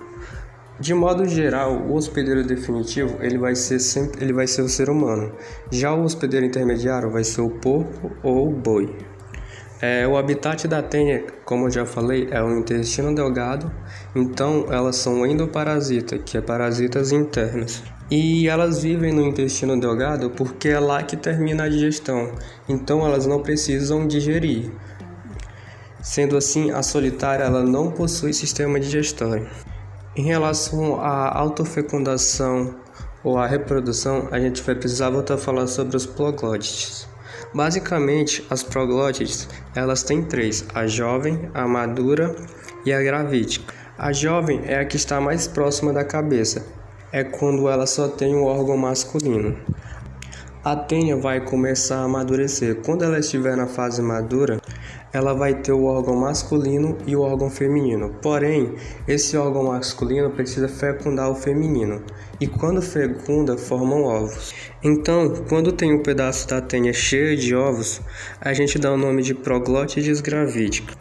De 0.80 0.94
modo 0.94 1.28
geral, 1.28 1.74
o 1.74 1.94
hospedeiro 1.94 2.42
definitivo 2.42 3.18
ele 3.20 3.36
vai 3.36 3.54
ser 3.54 3.80
sempre 3.80 4.24
ele 4.24 4.32
vai 4.32 4.46
ser 4.46 4.62
o 4.62 4.68
ser 4.68 4.88
humano. 4.88 5.30
Já 5.70 5.92
o 5.92 6.04
hospedeiro 6.04 6.46
intermediário 6.46 7.10
vai 7.10 7.22
ser 7.22 7.42
o 7.42 7.50
porco 7.50 8.12
ou 8.22 8.48
o 8.48 8.50
boi. 8.50 8.96
É, 9.84 10.06
o 10.06 10.16
habitat 10.16 10.68
da 10.68 10.80
tênia, 10.80 11.26
como 11.44 11.66
eu 11.66 11.70
já 11.72 11.84
falei, 11.84 12.28
é 12.30 12.40
o 12.40 12.56
intestino 12.56 13.12
delgado, 13.12 13.68
então 14.14 14.66
elas 14.70 14.94
são 14.94 15.26
endoparasitas, 15.26 16.20
que 16.24 16.38
é 16.38 16.40
parasitas 16.40 17.10
internas. 17.10 17.82
E 18.08 18.46
elas 18.46 18.80
vivem 18.80 19.12
no 19.12 19.26
intestino 19.26 19.80
delgado 19.80 20.30
porque 20.30 20.68
é 20.68 20.78
lá 20.78 21.02
que 21.02 21.16
termina 21.16 21.64
a 21.64 21.68
digestão, 21.68 22.30
então 22.68 23.04
elas 23.04 23.26
não 23.26 23.42
precisam 23.42 24.06
digerir. 24.06 24.70
Sendo 26.00 26.36
assim, 26.36 26.70
a 26.70 26.80
solitária 26.80 27.42
ela 27.42 27.64
não 27.64 27.90
possui 27.90 28.32
sistema 28.32 28.78
digestório. 28.78 29.50
Em 30.14 30.22
relação 30.22 31.00
à 31.00 31.36
autofecundação 31.36 32.76
ou 33.24 33.36
à 33.36 33.48
reprodução, 33.48 34.28
a 34.30 34.38
gente 34.38 34.62
vai 34.62 34.76
precisar 34.76 35.10
voltar 35.10 35.34
a 35.34 35.38
falar 35.38 35.66
sobre 35.66 35.96
os 35.96 36.06
proglódites. 36.06 37.10
Basicamente, 37.54 38.46
as 38.48 38.62
proglótides, 38.62 39.48
elas 39.74 40.02
têm 40.02 40.22
três: 40.22 40.64
a 40.74 40.86
jovem, 40.86 41.50
a 41.52 41.66
madura 41.66 42.34
e 42.84 42.92
a 42.92 43.02
gravídica. 43.02 43.74
A 43.98 44.12
jovem 44.12 44.62
é 44.64 44.78
a 44.78 44.84
que 44.84 44.96
está 44.96 45.20
mais 45.20 45.46
próxima 45.46 45.92
da 45.92 46.04
cabeça, 46.04 46.64
é 47.12 47.22
quando 47.22 47.68
ela 47.68 47.86
só 47.86 48.08
tem 48.08 48.34
um 48.34 48.44
órgão 48.44 48.76
masculino. 48.76 49.56
A 50.64 50.76
tênia 50.76 51.16
vai 51.16 51.40
começar 51.40 51.96
a 51.96 52.04
amadurecer. 52.04 52.76
Quando 52.84 53.04
ela 53.04 53.18
estiver 53.18 53.56
na 53.56 53.66
fase 53.66 54.00
madura, 54.00 54.60
ela 55.12 55.34
vai 55.34 55.54
ter 55.54 55.72
o 55.72 55.84
órgão 55.84 56.16
masculino 56.16 56.96
e 57.06 57.14
o 57.14 57.20
órgão 57.20 57.50
feminino. 57.50 58.14
Porém, 58.22 58.76
esse 59.06 59.36
órgão 59.36 59.64
masculino 59.64 60.30
precisa 60.30 60.68
fecundar 60.68 61.28
o 61.30 61.34
feminino, 61.34 62.02
e 62.42 62.46
quando 62.48 62.82
fecunda, 62.82 63.56
formam 63.56 64.02
ovos. 64.02 64.52
Então, 64.82 65.32
quando 65.48 65.70
tem 65.70 65.94
um 65.94 66.02
pedaço 66.02 66.48
da 66.48 66.60
tênia 66.60 66.92
cheio 66.92 67.36
de 67.36 67.54
ovos, 67.54 68.00
a 68.40 68.52
gente 68.52 68.80
dá 68.80 68.92
o 68.92 68.96
nome 68.96 69.22
de 69.22 69.32
proglótides 69.32 70.20
gravídicas. 70.20 70.96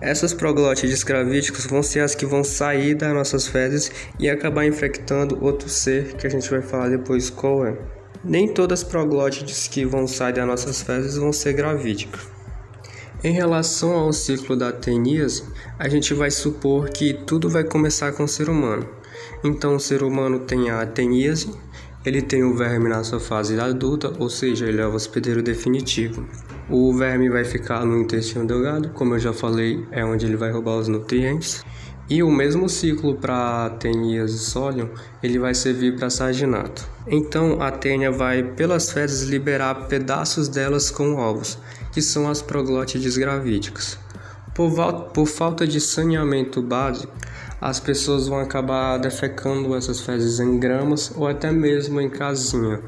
Essas 0.00 0.34
proglótides 0.34 1.04
gravídicas 1.04 1.64
vão 1.64 1.80
ser 1.80 2.00
as 2.00 2.16
que 2.16 2.26
vão 2.26 2.42
sair 2.42 2.96
das 2.96 3.14
nossas 3.14 3.46
fezes 3.46 3.92
e 4.18 4.28
acabar 4.28 4.66
infectando 4.66 5.38
outro 5.40 5.68
ser 5.68 6.14
que 6.14 6.26
a 6.26 6.30
gente 6.30 6.50
vai 6.50 6.60
falar 6.60 6.88
depois 6.88 7.30
qual 7.30 7.64
é. 7.64 7.78
Nem 8.24 8.48
todas 8.48 8.82
as 8.82 8.88
proglótides 8.88 9.68
que 9.68 9.84
vão 9.84 10.08
sair 10.08 10.32
das 10.32 10.46
nossas 10.46 10.82
fezes 10.82 11.16
vão 11.16 11.32
ser 11.32 11.52
gravídicas. 11.52 12.26
Em 13.22 13.32
relação 13.32 13.92
ao 13.92 14.12
ciclo 14.12 14.56
da 14.56 14.72
teníase, 14.72 15.44
a 15.78 15.88
gente 15.88 16.14
vai 16.14 16.32
supor 16.32 16.90
que 16.90 17.14
tudo 17.14 17.48
vai 17.48 17.62
começar 17.62 18.10
com 18.10 18.24
o 18.24 18.28
ser 18.28 18.48
humano. 18.50 18.99
Então, 19.42 19.76
o 19.76 19.80
ser 19.80 20.02
humano 20.02 20.40
tem 20.40 20.70
a 20.70 20.84
teníase, 20.86 21.54
ele 22.04 22.22
tem 22.22 22.42
o 22.42 22.56
verme 22.56 22.88
na 22.88 23.04
sua 23.04 23.20
fase 23.20 23.58
adulta, 23.60 24.12
ou 24.18 24.30
seja, 24.30 24.66
ele 24.66 24.80
é 24.80 24.86
o 24.86 24.94
hospedeiro 24.94 25.42
definitivo. 25.42 26.26
O 26.68 26.96
verme 26.96 27.28
vai 27.28 27.44
ficar 27.44 27.84
no 27.84 27.98
intestino 27.98 28.46
delgado, 28.46 28.90
como 28.90 29.14
eu 29.14 29.18
já 29.18 29.32
falei, 29.32 29.84
é 29.90 30.04
onde 30.04 30.24
ele 30.24 30.36
vai 30.36 30.50
roubar 30.50 30.76
os 30.76 30.88
nutrientes. 30.88 31.64
E 32.08 32.22
o 32.22 32.30
mesmo 32.30 32.68
ciclo 32.68 33.14
para 33.14 33.66
a 33.66 33.70
teníase 33.70 34.38
sólium, 34.38 34.88
ele 35.22 35.38
vai 35.38 35.54
servir 35.54 35.96
para 35.96 36.10
saginato. 36.10 36.88
Então 37.06 37.62
a 37.62 37.70
tênia 37.70 38.10
vai 38.10 38.42
pelas 38.42 38.90
fezes 38.90 39.28
liberar 39.28 39.86
pedaços 39.86 40.48
delas 40.48 40.90
com 40.90 41.14
ovos, 41.14 41.56
que 41.92 42.02
são 42.02 42.28
as 42.28 42.42
proglótides 42.42 43.16
gravídicas. 43.16 43.96
Por, 44.54 44.72
por 45.12 45.26
falta 45.26 45.66
de 45.66 45.80
saneamento 45.80 46.60
básico, 46.60 47.12
as 47.60 47.78
pessoas 47.78 48.26
vão 48.26 48.38
acabar 48.38 48.96
defecando 48.96 49.76
essas 49.76 50.00
fezes 50.00 50.40
em 50.40 50.58
gramas 50.58 51.12
ou 51.14 51.28
até 51.28 51.52
mesmo 51.52 52.00
em 52.00 52.08
casinha. 52.08 52.80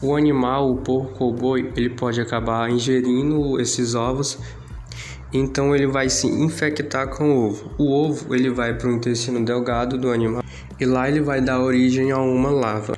O 0.00 0.16
animal, 0.16 0.70
o 0.70 0.76
porco 0.78 1.24
ou 1.24 1.34
boi, 1.34 1.72
ele 1.76 1.90
pode 1.90 2.20
acabar 2.20 2.70
ingerindo 2.70 3.60
esses 3.60 3.94
ovos, 3.94 4.38
então 5.32 5.74
ele 5.74 5.86
vai 5.86 6.08
se 6.08 6.26
infectar 6.26 7.08
com 7.08 7.30
o 7.30 7.46
ovo. 7.46 7.70
O 7.78 7.92
ovo 7.92 8.34
ele 8.34 8.50
vai 8.50 8.74
para 8.76 8.88
o 8.88 8.92
intestino 8.92 9.44
delgado 9.44 9.98
do 9.98 10.10
animal 10.10 10.42
e 10.78 10.84
lá 10.84 11.08
ele 11.08 11.20
vai 11.20 11.40
dar 11.40 11.60
origem 11.60 12.10
a 12.10 12.18
uma 12.18 12.50
lava. 12.50 12.96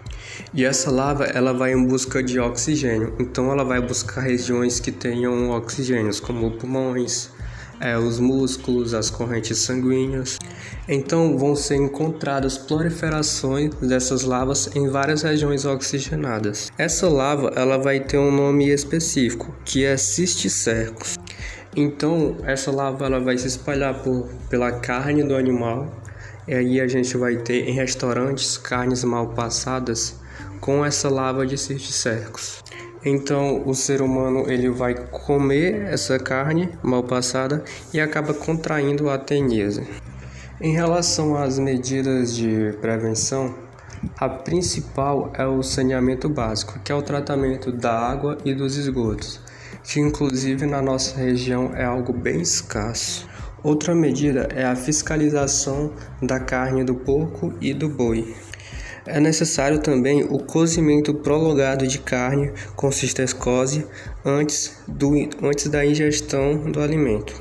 E 0.54 0.64
essa 0.64 0.90
lava 0.90 1.24
ela 1.24 1.52
vai 1.52 1.72
em 1.72 1.86
busca 1.86 2.22
de 2.22 2.38
oxigênio, 2.38 3.14
então 3.18 3.50
ela 3.50 3.64
vai 3.64 3.80
buscar 3.80 4.20
regiões 4.20 4.78
que 4.78 4.92
tenham 4.92 5.50
oxigênios, 5.50 6.20
como 6.20 6.52
pulmões, 6.52 7.30
é, 7.80 7.96
os 7.96 8.18
músculos, 8.18 8.94
as 8.94 9.10
correntes 9.10 9.58
sanguíneas. 9.58 10.38
Então 10.88 11.36
vão 11.36 11.54
ser 11.54 11.76
encontradas 11.76 12.56
proliferações 12.56 13.74
dessas 13.74 14.22
lavas 14.22 14.74
em 14.74 14.88
várias 14.88 15.22
regiões 15.22 15.64
oxigenadas. 15.64 16.70
Essa 16.78 17.08
lava 17.08 17.52
ela 17.54 17.78
vai 17.78 18.00
ter 18.00 18.18
um 18.18 18.30
nome 18.30 18.68
específico, 18.68 19.54
que 19.64 19.84
é 19.84 19.96
cisticercos. 19.96 21.18
Então 21.76 22.36
essa 22.44 22.70
lava 22.70 23.04
ela 23.06 23.20
vai 23.20 23.36
se 23.36 23.46
espalhar 23.46 24.02
por, 24.02 24.28
pela 24.48 24.72
carne 24.72 25.22
do 25.22 25.34
animal. 25.34 25.94
E 26.46 26.54
aí 26.54 26.80
a 26.80 26.88
gente 26.88 27.14
vai 27.16 27.36
ter 27.36 27.68
em 27.68 27.72
restaurantes 27.72 28.56
carnes 28.56 29.04
mal 29.04 29.28
passadas 29.28 30.16
com 30.60 30.84
essa 30.84 31.08
lava 31.08 31.46
de 31.46 31.58
cisticercos. 31.58 32.62
Então 33.04 33.62
o 33.66 33.74
ser 33.74 34.02
humano 34.02 34.50
ele 34.50 34.68
vai 34.68 34.94
comer 34.94 35.86
essa 35.92 36.18
carne 36.18 36.70
mal 36.82 37.02
passada 37.02 37.62
e 37.92 38.00
acaba 38.00 38.34
contraindo 38.34 39.08
a 39.08 39.16
teníase. 39.16 39.86
Em 40.60 40.72
relação 40.72 41.36
às 41.36 41.58
medidas 41.58 42.34
de 42.34 42.72
prevenção, 42.80 43.54
a 44.16 44.28
principal 44.28 45.32
é 45.34 45.46
o 45.46 45.62
saneamento 45.62 46.28
básico, 46.28 46.78
que 46.80 46.90
é 46.90 46.94
o 46.94 47.02
tratamento 47.02 47.70
da 47.70 47.92
água 47.92 48.38
e 48.44 48.54
dos 48.54 48.76
esgotos, 48.76 49.40
que 49.84 50.00
inclusive 50.00 50.66
na 50.66 50.82
nossa 50.82 51.16
região 51.16 51.72
é 51.74 51.84
algo 51.84 52.12
bem 52.12 52.40
escasso. 52.40 53.28
Outra 53.62 53.94
medida 53.94 54.48
é 54.54 54.64
a 54.64 54.76
fiscalização 54.76 55.92
da 56.22 56.38
carne 56.38 56.84
do 56.84 56.94
porco 56.94 57.52
e 57.60 57.74
do 57.74 57.88
boi. 57.88 58.34
É 59.10 59.18
necessário 59.18 59.78
também 59.78 60.22
o 60.22 60.38
cozimento 60.38 61.14
prolongado 61.14 61.86
de 61.86 61.98
carne 61.98 62.52
com 62.76 62.92
cistercose 62.92 63.86
antes, 64.22 64.76
do, 64.86 65.14
antes 65.42 65.66
da 65.68 65.84
ingestão 65.84 66.70
do 66.70 66.78
alimento. 66.78 67.34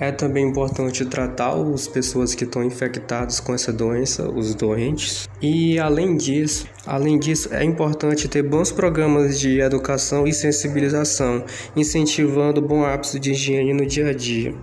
É 0.00 0.10
também 0.10 0.48
importante 0.48 1.04
tratar 1.04 1.52
as 1.52 1.86
pessoas 1.86 2.34
que 2.34 2.44
estão 2.44 2.64
infectadas 2.64 3.38
com 3.38 3.52
essa 3.52 3.70
doença, 3.70 4.30
os 4.30 4.54
doentes. 4.54 5.28
E 5.42 5.78
além 5.78 6.16
disso, 6.16 6.66
além 6.86 7.18
disso, 7.18 7.52
é 7.52 7.62
importante 7.62 8.26
ter 8.26 8.42
bons 8.42 8.72
programas 8.72 9.38
de 9.38 9.60
educação 9.60 10.26
e 10.26 10.32
sensibilização, 10.32 11.44
incentivando 11.76 12.62
bom 12.62 12.82
hábito 12.82 13.20
de 13.20 13.32
higiene 13.32 13.74
no 13.74 13.84
dia 13.84 14.08
a 14.08 14.14
dia. 14.14 14.54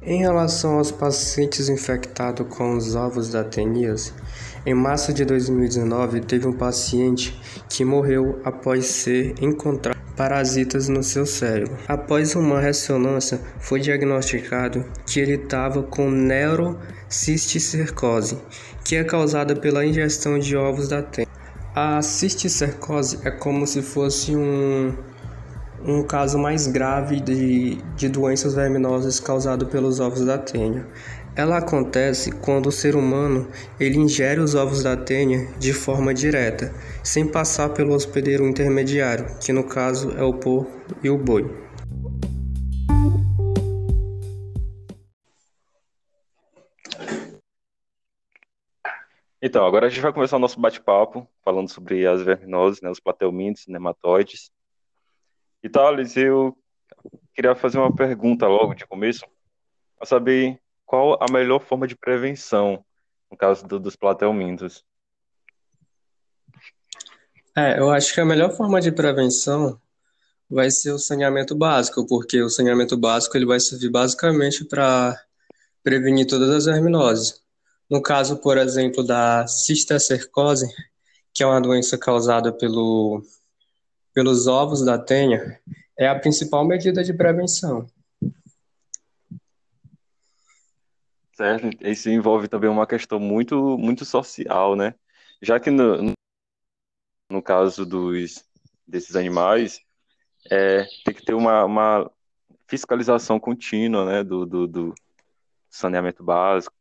Em 0.00 0.20
relação 0.20 0.78
aos 0.78 0.92
pacientes 0.92 1.68
infectados 1.68 2.46
com 2.48 2.76
os 2.76 2.94
ovos 2.94 3.30
da 3.30 3.42
teníase, 3.42 4.12
em 4.66 4.74
março 4.74 5.12
de 5.12 5.24
2019 5.24 6.20
teve 6.20 6.46
um 6.46 6.52
paciente 6.52 7.40
que 7.68 7.84
morreu 7.84 8.40
após 8.44 8.86
ser 8.86 9.34
encontrado 9.40 9.98
parasitas 10.16 10.88
no 10.88 11.02
seu 11.02 11.24
cérebro. 11.24 11.76
Após 11.86 12.34
uma 12.34 12.60
ressonância, 12.60 13.40
foi 13.60 13.78
diagnosticado 13.78 14.84
que 15.06 15.20
ele 15.20 15.34
estava 15.34 15.84
com 15.84 16.10
neurocisticercose, 16.10 18.36
que 18.84 18.96
é 18.96 19.04
causada 19.04 19.54
pela 19.54 19.86
ingestão 19.86 20.36
de 20.36 20.56
ovos 20.56 20.88
da 20.88 21.02
tênia. 21.02 21.30
A 21.72 22.02
cisticercose 22.02 23.20
é 23.24 23.30
como 23.30 23.64
se 23.64 23.80
fosse 23.80 24.34
um, 24.34 24.92
um 25.84 26.02
caso 26.02 26.36
mais 26.36 26.66
grave 26.66 27.20
de, 27.20 27.78
de 27.94 28.08
doenças 28.08 28.54
verminosas 28.54 29.20
causado 29.20 29.66
pelos 29.66 30.00
ovos 30.00 30.24
da 30.24 30.36
tênia. 30.36 30.84
Ela 31.38 31.58
acontece 31.58 32.32
quando 32.32 32.66
o 32.66 32.72
ser 32.72 32.96
humano 32.96 33.48
ele 33.78 33.96
ingere 33.96 34.40
os 34.40 34.56
ovos 34.56 34.82
da 34.82 34.96
tênia 34.96 35.46
de 35.56 35.72
forma 35.72 36.12
direta, 36.12 36.74
sem 37.04 37.30
passar 37.30 37.68
pelo 37.68 37.94
hospedeiro 37.94 38.44
intermediário, 38.44 39.38
que 39.38 39.52
no 39.52 39.62
caso 39.62 40.10
é 40.18 40.22
o 40.24 40.34
porco 40.34 40.72
e 41.00 41.08
o 41.08 41.16
boi. 41.16 41.44
Então, 49.40 49.64
agora 49.64 49.86
a 49.86 49.88
gente 49.88 50.00
vai 50.00 50.12
começar 50.12 50.38
o 50.38 50.40
nosso 50.40 50.58
bate-papo 50.58 51.24
falando 51.44 51.68
sobre 51.68 52.04
as 52.04 52.20
verminoses, 52.20 52.82
né, 52.82 52.90
os 52.90 52.98
plateumintes, 52.98 53.68
nematóides. 53.68 54.50
E 55.62 55.68
Thales, 55.68 56.16
eu 56.16 56.58
queria 57.32 57.54
fazer 57.54 57.78
uma 57.78 57.94
pergunta 57.94 58.48
logo 58.48 58.74
de 58.74 58.84
começo, 58.84 59.24
para 59.96 60.04
saber 60.04 60.60
qual 60.88 61.18
a 61.20 61.30
melhor 61.30 61.60
forma 61.60 61.86
de 61.86 61.94
prevenção 61.94 62.82
no 63.30 63.36
caso 63.36 63.66
do, 63.66 63.78
dos 63.78 63.94
plateumintos? 63.94 64.82
É, 67.54 67.78
eu 67.78 67.90
acho 67.90 68.14
que 68.14 68.20
a 68.22 68.24
melhor 68.24 68.56
forma 68.56 68.80
de 68.80 68.90
prevenção 68.90 69.78
vai 70.48 70.70
ser 70.70 70.92
o 70.92 70.98
saneamento 70.98 71.54
básico, 71.54 72.06
porque 72.06 72.40
o 72.40 72.48
saneamento 72.48 72.96
básico 72.96 73.36
ele 73.36 73.44
vai 73.44 73.60
servir 73.60 73.90
basicamente 73.90 74.64
para 74.64 75.14
prevenir 75.82 76.26
todas 76.26 76.48
as 76.48 76.64
verminoses. 76.64 77.42
No 77.90 78.00
caso, 78.00 78.38
por 78.38 78.56
exemplo, 78.56 79.04
da 79.04 79.46
cisticercose, 79.46 80.66
que 81.34 81.42
é 81.42 81.46
uma 81.46 81.60
doença 81.60 81.98
causada 81.98 82.50
pelo, 82.50 83.22
pelos 84.14 84.46
ovos 84.46 84.82
da 84.82 84.98
tenha, 84.98 85.60
é 85.98 86.08
a 86.08 86.18
principal 86.18 86.64
medida 86.64 87.04
de 87.04 87.12
prevenção. 87.12 87.86
Certo, 91.38 91.68
isso 91.86 92.10
envolve 92.10 92.48
também 92.48 92.68
uma 92.68 92.84
questão 92.84 93.20
muito, 93.20 93.78
muito 93.78 94.04
social, 94.04 94.74
né? 94.74 94.92
Já 95.40 95.60
que 95.60 95.70
no, 95.70 96.12
no 97.30 97.40
caso 97.40 97.86
dos, 97.86 98.44
desses 98.84 99.14
animais, 99.14 99.80
é, 100.50 100.82
tem 101.04 101.14
que 101.14 101.24
ter 101.24 101.34
uma, 101.34 101.64
uma 101.64 102.10
fiscalização 102.66 103.38
contínua, 103.38 104.04
né, 104.04 104.24
do, 104.24 104.44
do, 104.44 104.66
do 104.66 104.94
saneamento 105.70 106.24
básico, 106.24 106.74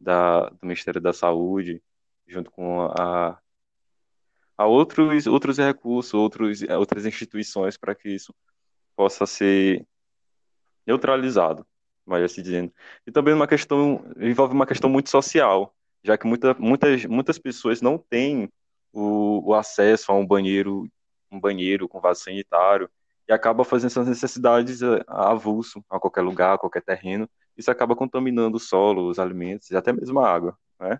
da, 0.00 0.48
do 0.48 0.58
Ministério 0.62 1.00
da 1.00 1.12
Saúde, 1.12 1.82
junto 2.24 2.52
com 2.52 2.82
a, 2.82 3.36
a 4.56 4.64
outros, 4.64 5.26
outros 5.26 5.58
recursos, 5.58 6.14
outros, 6.14 6.62
outras 6.62 7.04
instituições 7.04 7.76
para 7.76 7.96
que 7.96 8.10
isso 8.10 8.32
possa 8.94 9.26
ser 9.26 9.84
neutralizado 10.86 11.66
vai 12.08 12.24
assim 12.24 12.42
dizendo. 12.42 12.72
E 13.06 13.12
também 13.12 13.34
uma 13.34 13.46
questão, 13.46 14.04
envolve 14.18 14.54
uma 14.54 14.66
questão 14.66 14.88
muito 14.88 15.10
social, 15.10 15.74
já 16.02 16.16
que 16.16 16.26
muita, 16.26 16.54
muitas, 16.58 17.04
muitas 17.04 17.38
pessoas 17.38 17.80
não 17.80 17.98
têm 17.98 18.48
o, 18.92 19.50
o 19.50 19.54
acesso 19.54 20.10
a 20.10 20.14
um 20.14 20.26
banheiro, 20.26 20.88
um 21.30 21.38
banheiro 21.38 21.88
com 21.88 22.00
vaso 22.00 22.24
sanitário, 22.24 22.88
e 23.28 23.32
acaba 23.32 23.62
fazendo 23.62 23.90
essas 23.90 24.08
necessidades 24.08 24.82
a, 24.82 25.04
a 25.06 25.30
avulso, 25.32 25.84
a 25.90 26.00
qualquer 26.00 26.22
lugar, 26.22 26.54
a 26.54 26.58
qualquer 26.58 26.82
terreno. 26.82 27.28
Isso 27.56 27.70
acaba 27.70 27.94
contaminando 27.94 28.56
o 28.56 28.60
solo, 28.60 29.08
os 29.08 29.18
alimentos 29.18 29.70
e 29.70 29.76
até 29.76 29.92
mesmo 29.92 30.18
a 30.20 30.28
água, 30.28 30.56
né? 30.80 30.98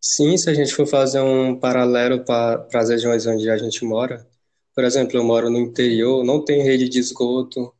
Sim, 0.00 0.36
se 0.38 0.48
a 0.48 0.54
gente 0.54 0.74
for 0.74 0.86
fazer 0.86 1.20
um 1.20 1.60
paralelo 1.60 2.24
para 2.24 2.66
as 2.74 2.88
regiões 2.88 3.26
onde 3.26 3.50
a 3.50 3.58
gente 3.58 3.84
mora, 3.84 4.26
por 4.74 4.82
exemplo, 4.82 5.16
eu 5.16 5.22
moro 5.22 5.50
no 5.50 5.58
interior, 5.58 6.24
não 6.24 6.42
tem 6.42 6.62
rede 6.62 6.88
de 6.88 6.98
esgoto, 6.98 7.74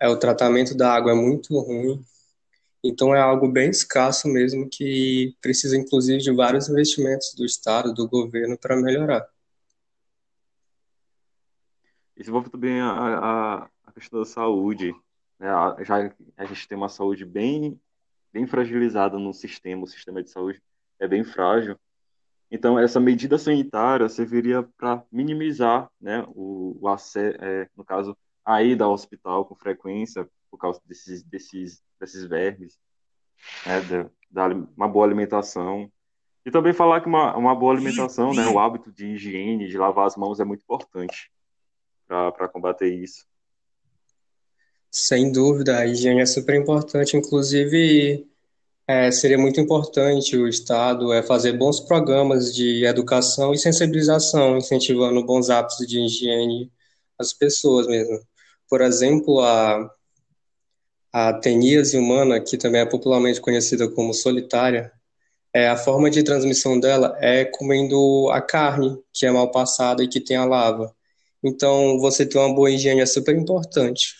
é, 0.00 0.08
o 0.08 0.18
tratamento 0.18 0.76
da 0.76 0.92
água 0.92 1.12
é 1.12 1.14
muito 1.14 1.58
ruim, 1.58 2.04
então 2.82 3.14
é 3.14 3.20
algo 3.20 3.48
bem 3.48 3.70
escasso 3.70 4.28
mesmo 4.28 4.68
que 4.68 5.34
precisa 5.40 5.76
inclusive 5.76 6.18
de 6.18 6.32
vários 6.32 6.68
investimentos 6.68 7.34
do 7.34 7.44
Estado, 7.44 7.92
do 7.92 8.08
governo 8.08 8.58
para 8.58 8.76
melhorar. 8.76 9.26
Isso 12.16 12.30
envolve 12.30 12.48
também 12.48 12.80
a, 12.80 13.68
a, 13.84 13.92
questão 13.92 14.20
da 14.20 14.24
saúde. 14.24 14.94
Né? 15.38 15.48
Já 15.84 16.10
a 16.36 16.44
gente 16.46 16.68
tem 16.68 16.78
uma 16.78 16.88
saúde 16.88 17.24
bem, 17.24 17.78
bem 18.32 18.46
fragilizada 18.46 19.18
no 19.18 19.34
sistema, 19.34 19.84
o 19.84 19.86
sistema 19.86 20.22
de 20.22 20.30
saúde 20.30 20.62
é 20.98 21.06
bem 21.06 21.24
frágil. 21.24 21.78
Então, 22.50 22.78
essa 22.78 23.00
medida 23.00 23.36
sanitária 23.36 24.08
serviria 24.08 24.62
para 24.78 25.02
minimizar 25.10 25.90
né, 26.00 26.24
o, 26.28 26.78
o 26.80 26.88
acesso, 26.88 27.36
é, 27.40 27.68
no 27.76 27.84
caso, 27.84 28.16
a 28.46 28.62
ida 28.62 28.84
ao 28.84 28.92
hospital 28.92 29.44
com 29.44 29.56
frequência 29.56 30.26
por 30.48 30.56
causa 30.56 30.80
desses, 30.86 31.24
desses, 31.24 31.82
desses 32.00 32.24
vermes, 32.24 32.78
né, 33.66 34.08
da, 34.30 34.46
uma 34.76 34.86
boa 34.86 35.04
alimentação. 35.04 35.90
E 36.44 36.50
também 36.50 36.72
falar 36.72 37.00
que 37.00 37.08
uma, 37.08 37.36
uma 37.36 37.56
boa 37.56 37.74
alimentação, 37.74 38.32
né, 38.32 38.46
o 38.46 38.60
hábito 38.60 38.92
de 38.92 39.06
higiene, 39.08 39.68
de 39.68 39.76
lavar 39.76 40.06
as 40.06 40.16
mãos 40.16 40.38
é 40.38 40.44
muito 40.44 40.62
importante 40.62 41.28
para 42.06 42.48
combater 42.48 42.94
isso. 42.94 43.26
Sem 44.92 45.32
dúvida, 45.32 45.78
a 45.78 45.86
higiene 45.86 46.20
é 46.20 46.26
super 46.26 46.54
importante, 46.54 47.16
inclusive 47.16 48.24
é, 48.86 49.10
seria 49.10 49.36
muito 49.36 49.60
importante 49.60 50.36
o 50.36 50.46
Estado 50.46 51.12
é, 51.12 51.20
fazer 51.20 51.54
bons 51.54 51.80
programas 51.80 52.54
de 52.54 52.84
educação 52.84 53.52
e 53.52 53.58
sensibilização, 53.58 54.56
incentivando 54.56 55.26
bons 55.26 55.50
hábitos 55.50 55.84
de 55.84 55.98
higiene 55.98 56.70
às 57.18 57.32
pessoas 57.32 57.88
mesmo. 57.88 58.24
Por 58.68 58.80
exemplo, 58.80 59.40
a, 59.40 59.90
a 61.12 61.32
teníase 61.34 61.96
humana, 61.96 62.40
que 62.40 62.56
também 62.56 62.80
é 62.80 62.86
popularmente 62.86 63.40
conhecida 63.40 63.88
como 63.90 64.12
solitária, 64.12 64.92
é, 65.52 65.68
a 65.68 65.76
forma 65.76 66.10
de 66.10 66.22
transmissão 66.22 66.78
dela 66.78 67.16
é 67.18 67.44
comendo 67.44 68.28
a 68.30 68.42
carne, 68.42 69.02
que 69.12 69.24
é 69.24 69.30
mal 69.30 69.50
passada 69.50 70.02
e 70.02 70.08
que 70.08 70.20
tem 70.20 70.36
a 70.36 70.44
lava. 70.44 70.94
Então, 71.42 71.98
você 71.98 72.26
ter 72.26 72.38
uma 72.38 72.54
boa 72.54 72.70
higiene 72.70 73.00
é 73.00 73.06
super 73.06 73.34
importante. 73.34 74.14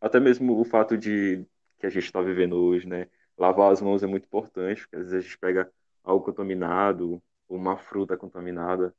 Até 0.00 0.20
mesmo 0.20 0.60
o 0.60 0.64
fato 0.64 0.96
de 0.96 1.44
que 1.78 1.86
a 1.86 1.90
gente 1.90 2.04
está 2.04 2.20
vivendo 2.20 2.54
hoje, 2.54 2.86
né? 2.86 3.08
Lavar 3.36 3.72
as 3.72 3.80
mãos 3.80 4.02
é 4.02 4.06
muito 4.06 4.24
importante, 4.24 4.82
porque 4.82 4.96
às 4.96 5.02
vezes 5.02 5.18
a 5.18 5.20
gente 5.20 5.38
pega 5.38 5.72
algo 6.04 6.24
contaminado, 6.24 7.20
uma 7.48 7.76
fruta 7.76 8.16
contaminada, 8.16 8.94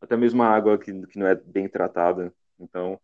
até 0.00 0.16
mesmo 0.16 0.42
a 0.42 0.48
água 0.48 0.78
que, 0.78 0.92
que 1.06 1.18
não 1.18 1.26
é 1.26 1.34
bem 1.34 1.68
tratada. 1.68 2.32
Então, 2.58 2.98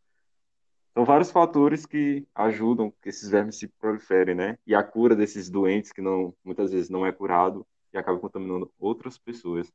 são 0.94 1.04
vários 1.04 1.30
fatores 1.30 1.86
que 1.86 2.26
ajudam 2.34 2.92
que 3.02 3.08
esses 3.08 3.28
vermes 3.30 3.56
se 3.56 3.68
proliferem, 3.68 4.34
né? 4.34 4.58
E 4.66 4.74
a 4.74 4.82
cura 4.82 5.14
desses 5.14 5.48
doentes 5.48 5.92
que 5.92 6.00
não 6.00 6.34
muitas 6.44 6.72
vezes 6.72 6.90
não 6.90 7.06
é 7.06 7.12
curado 7.12 7.66
e 7.92 7.98
acaba 7.98 8.18
contaminando 8.18 8.70
outras 8.78 9.16
pessoas. 9.16 9.68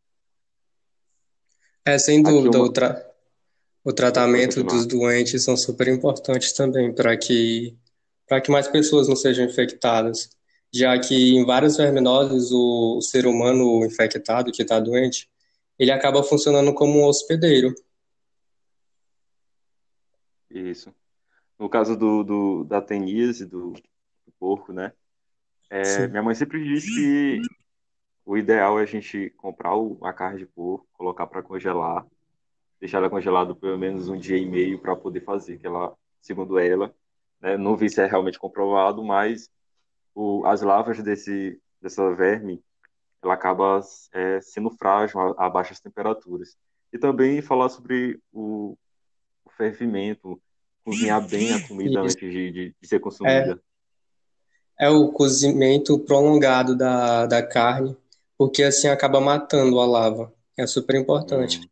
É, 1.86 1.98
sem 1.98 2.22
dúvida, 2.22 2.58
uma... 2.58 2.66
o, 2.66 2.72
tra... 2.72 3.14
o 3.84 3.94
tratamento 3.94 4.64
dos 4.64 4.86
doentes 4.86 5.44
são 5.44 5.56
super 5.56 5.88
importantes 5.88 6.52
também 6.54 6.94
para 6.94 7.16
que 7.18 7.78
para 8.28 8.42
que 8.42 8.50
mais 8.50 8.68
pessoas 8.68 9.08
não 9.08 9.16
sejam 9.16 9.46
infectadas, 9.46 10.30
já 10.74 10.98
que 11.00 11.36
em 11.36 11.46
várias 11.46 11.78
verminoses 11.78 12.52
o, 12.52 12.98
o 12.98 13.02
ser 13.02 13.28
humano 13.28 13.86
infectado 13.86 14.52
que 14.52 14.64
está 14.64 14.80
doente, 14.80 15.30
ele 15.78 15.92
acaba 15.92 16.24
funcionando 16.24 16.74
como 16.74 17.00
um 17.00 17.06
hospedeiro. 17.06 17.74
Isso. 20.60 20.94
No 21.58 21.70
caso 21.70 21.98
do, 21.98 22.24
do 22.24 22.64
da 22.64 22.82
teníase, 22.82 23.46
do, 23.46 23.72
do 23.72 24.32
porco, 24.40 24.74
né? 24.74 24.94
É, 25.70 26.08
minha 26.08 26.24
mãe 26.24 26.36
sempre 26.36 26.64
disse 26.64 26.94
que 26.94 27.42
o 28.26 28.38
ideal 28.38 28.80
é 28.80 28.84
a 28.84 28.86
gente 28.86 29.30
comprar 29.38 29.76
o, 29.76 29.98
a 30.04 30.14
carne 30.14 30.40
de 30.40 30.46
porco, 30.46 30.88
colocar 30.94 31.28
para 31.28 31.44
congelar, 31.44 32.06
deixar 32.80 33.00
ela 33.00 33.10
congelada 33.10 33.56
pelo 33.56 33.78
menos 33.78 34.10
um 34.10 34.18
dia 34.18 34.38
e 34.38 34.46
meio 34.46 34.80
para 34.80 34.96
poder 34.96 35.22
fazer, 35.22 35.58
que 35.58 35.68
ela, 35.68 35.96
segundo 36.22 36.58
ela, 36.60 36.94
né, 37.42 37.58
não 37.58 37.76
vi 37.76 37.90
se 37.90 38.02
é 38.02 38.06
realmente 38.06 38.40
comprovado, 38.40 39.04
mas 39.04 39.50
o, 40.14 40.46
as 40.46 40.62
larvas 40.62 41.02
desse 41.02 41.60
dessa 41.86 42.14
verme, 42.16 42.64
ela 43.22 43.36
acaba 43.36 43.80
é, 44.12 44.42
sendo 44.42 44.72
frágil 44.72 45.20
a, 45.20 45.46
a, 45.46 45.50
baixas 45.50 45.80
temperaturas. 45.80 46.58
E 46.92 46.98
também 46.98 47.42
falar 47.42 47.70
sobre 47.70 48.20
o, 48.32 48.76
o 49.44 49.50
fervimento, 49.52 50.42
cozinhar 50.86 51.28
bem 51.28 51.52
a 51.52 51.68
comida 51.68 51.90
Isso. 51.90 52.00
antes 52.00 52.16
de, 52.16 52.52
de, 52.52 52.76
de, 52.80 52.88
ser 52.88 53.00
consumida. 53.00 53.60
É, 54.80 54.86
é 54.86 54.90
o 54.90 55.12
cozimento 55.12 55.98
prolongado 56.00 56.78
da, 56.78 57.26
da 57.26 57.46
carne, 57.46 57.98
porque 58.38 58.62
assim 58.64 58.88
acaba 58.88 59.20
matando 59.20 59.80
a 59.80 59.86
lava. 59.86 60.34
É 60.56 60.68
super 60.68 60.96
importante. 60.96 61.60
Hum. 61.60 61.70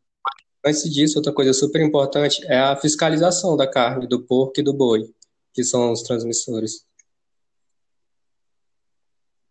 Antes 0.65 0.91
disso, 0.91 1.19
outra 1.19 1.32
coisa 1.32 1.54
super 1.54 1.82
importante 1.82 2.43
é 2.45 2.58
a 2.58 2.76
fiscalização 2.76 3.56
da 3.56 3.69
carne, 3.69 4.08
do 4.08 4.23
porco 4.23 4.60
e 4.60 4.63
do 4.63 4.73
boi, 4.73 5.13
que 5.54 5.63
são 5.63 5.91
os 5.91 6.02
transmissores. 6.02 6.86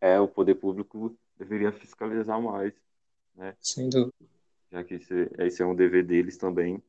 É, 0.01 0.19
o 0.19 0.27
poder 0.27 0.57
público 0.57 1.17
deveria 1.39 1.71
fiscalizar 1.71 2.41
mais, 2.41 2.73
né? 3.37 3.55
Sem 3.61 3.89
dúvida. 3.89 4.13
Já 4.73 4.83
que 4.83 4.95
esse, 4.95 5.31
esse 5.39 5.63
é 5.63 5.67
um 5.67 5.77
dever 5.77 6.05
deles 6.05 6.37
também. 6.39 6.83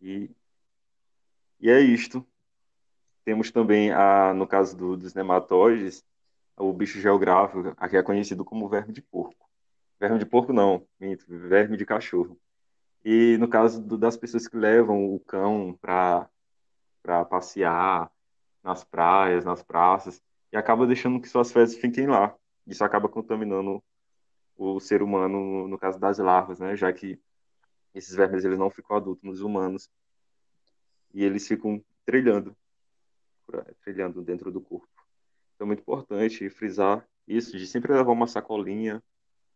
E 0.00 0.30
e 1.62 1.70
é 1.70 1.80
isto. 1.80 2.26
Temos 3.24 3.52
também, 3.52 3.92
a, 3.92 4.34
no 4.34 4.48
caso 4.48 4.76
do, 4.76 4.96
dos 4.96 5.14
nematóides, 5.14 6.04
o 6.56 6.72
bicho 6.72 7.00
geográfico, 7.00 7.72
aqui 7.76 7.96
é 7.96 8.02
conhecido 8.02 8.44
como 8.44 8.68
verme 8.68 8.92
de 8.92 9.00
porco. 9.00 9.48
Verme 10.00 10.18
de 10.18 10.26
porco 10.26 10.52
não, 10.52 10.84
verme 10.98 11.76
de 11.76 11.86
cachorro. 11.86 12.36
E 13.04 13.36
no 13.38 13.48
caso 13.48 13.80
do, 13.80 13.96
das 13.96 14.16
pessoas 14.16 14.48
que 14.48 14.56
levam 14.56 15.14
o 15.14 15.20
cão 15.20 15.78
para 15.80 16.28
passear 17.30 18.10
nas 18.62 18.82
praias, 18.82 19.44
nas 19.44 19.62
praças, 19.62 20.20
e 20.52 20.56
acaba 20.56 20.86
deixando 20.86 21.20
que 21.20 21.28
suas 21.28 21.52
fezes 21.52 21.76
fiquem 21.76 22.08
lá. 22.08 22.34
Isso 22.66 22.84
acaba 22.84 23.08
contaminando 23.08 23.82
o 24.56 24.80
ser 24.80 25.02
humano, 25.02 25.38
no, 25.40 25.68
no 25.68 25.78
caso 25.78 25.98
das 25.98 26.18
larvas, 26.18 26.58
né? 26.58 26.76
Já 26.76 26.92
que 26.92 27.20
esses 27.94 28.14
vermes 28.14 28.44
eles 28.44 28.58
não 28.58 28.70
ficam 28.70 28.96
adultos 28.96 29.22
nos 29.24 29.40
humanos 29.40 29.88
e 31.14 31.24
eles 31.24 31.46
ficam 31.46 31.82
trilhando, 32.04 32.56
trilhando 33.82 34.22
dentro 34.22 34.50
do 34.50 34.60
corpo. 34.60 34.88
Então 35.54 35.64
é 35.64 35.68
muito 35.68 35.80
importante 35.80 36.48
frisar 36.50 37.06
isso, 37.26 37.56
de 37.56 37.66
sempre 37.66 37.92
levar 37.92 38.12
uma 38.12 38.26
sacolinha, 38.26 39.02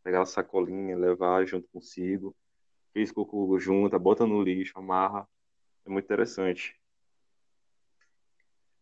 pegar 0.03 0.23
a 0.23 0.27
sacolinha, 0.27 0.97
levar 0.97 1.45
junto 1.47 1.69
consigo, 1.69 2.35
fez 2.92 3.11
cocô 3.11 3.59
junta, 3.59 3.99
bota 3.99 4.27
no 4.27 4.42
lixo, 4.42 4.79
amarra, 4.79 5.29
é 5.85 5.90
muito 5.90 6.05
interessante. 6.05 6.77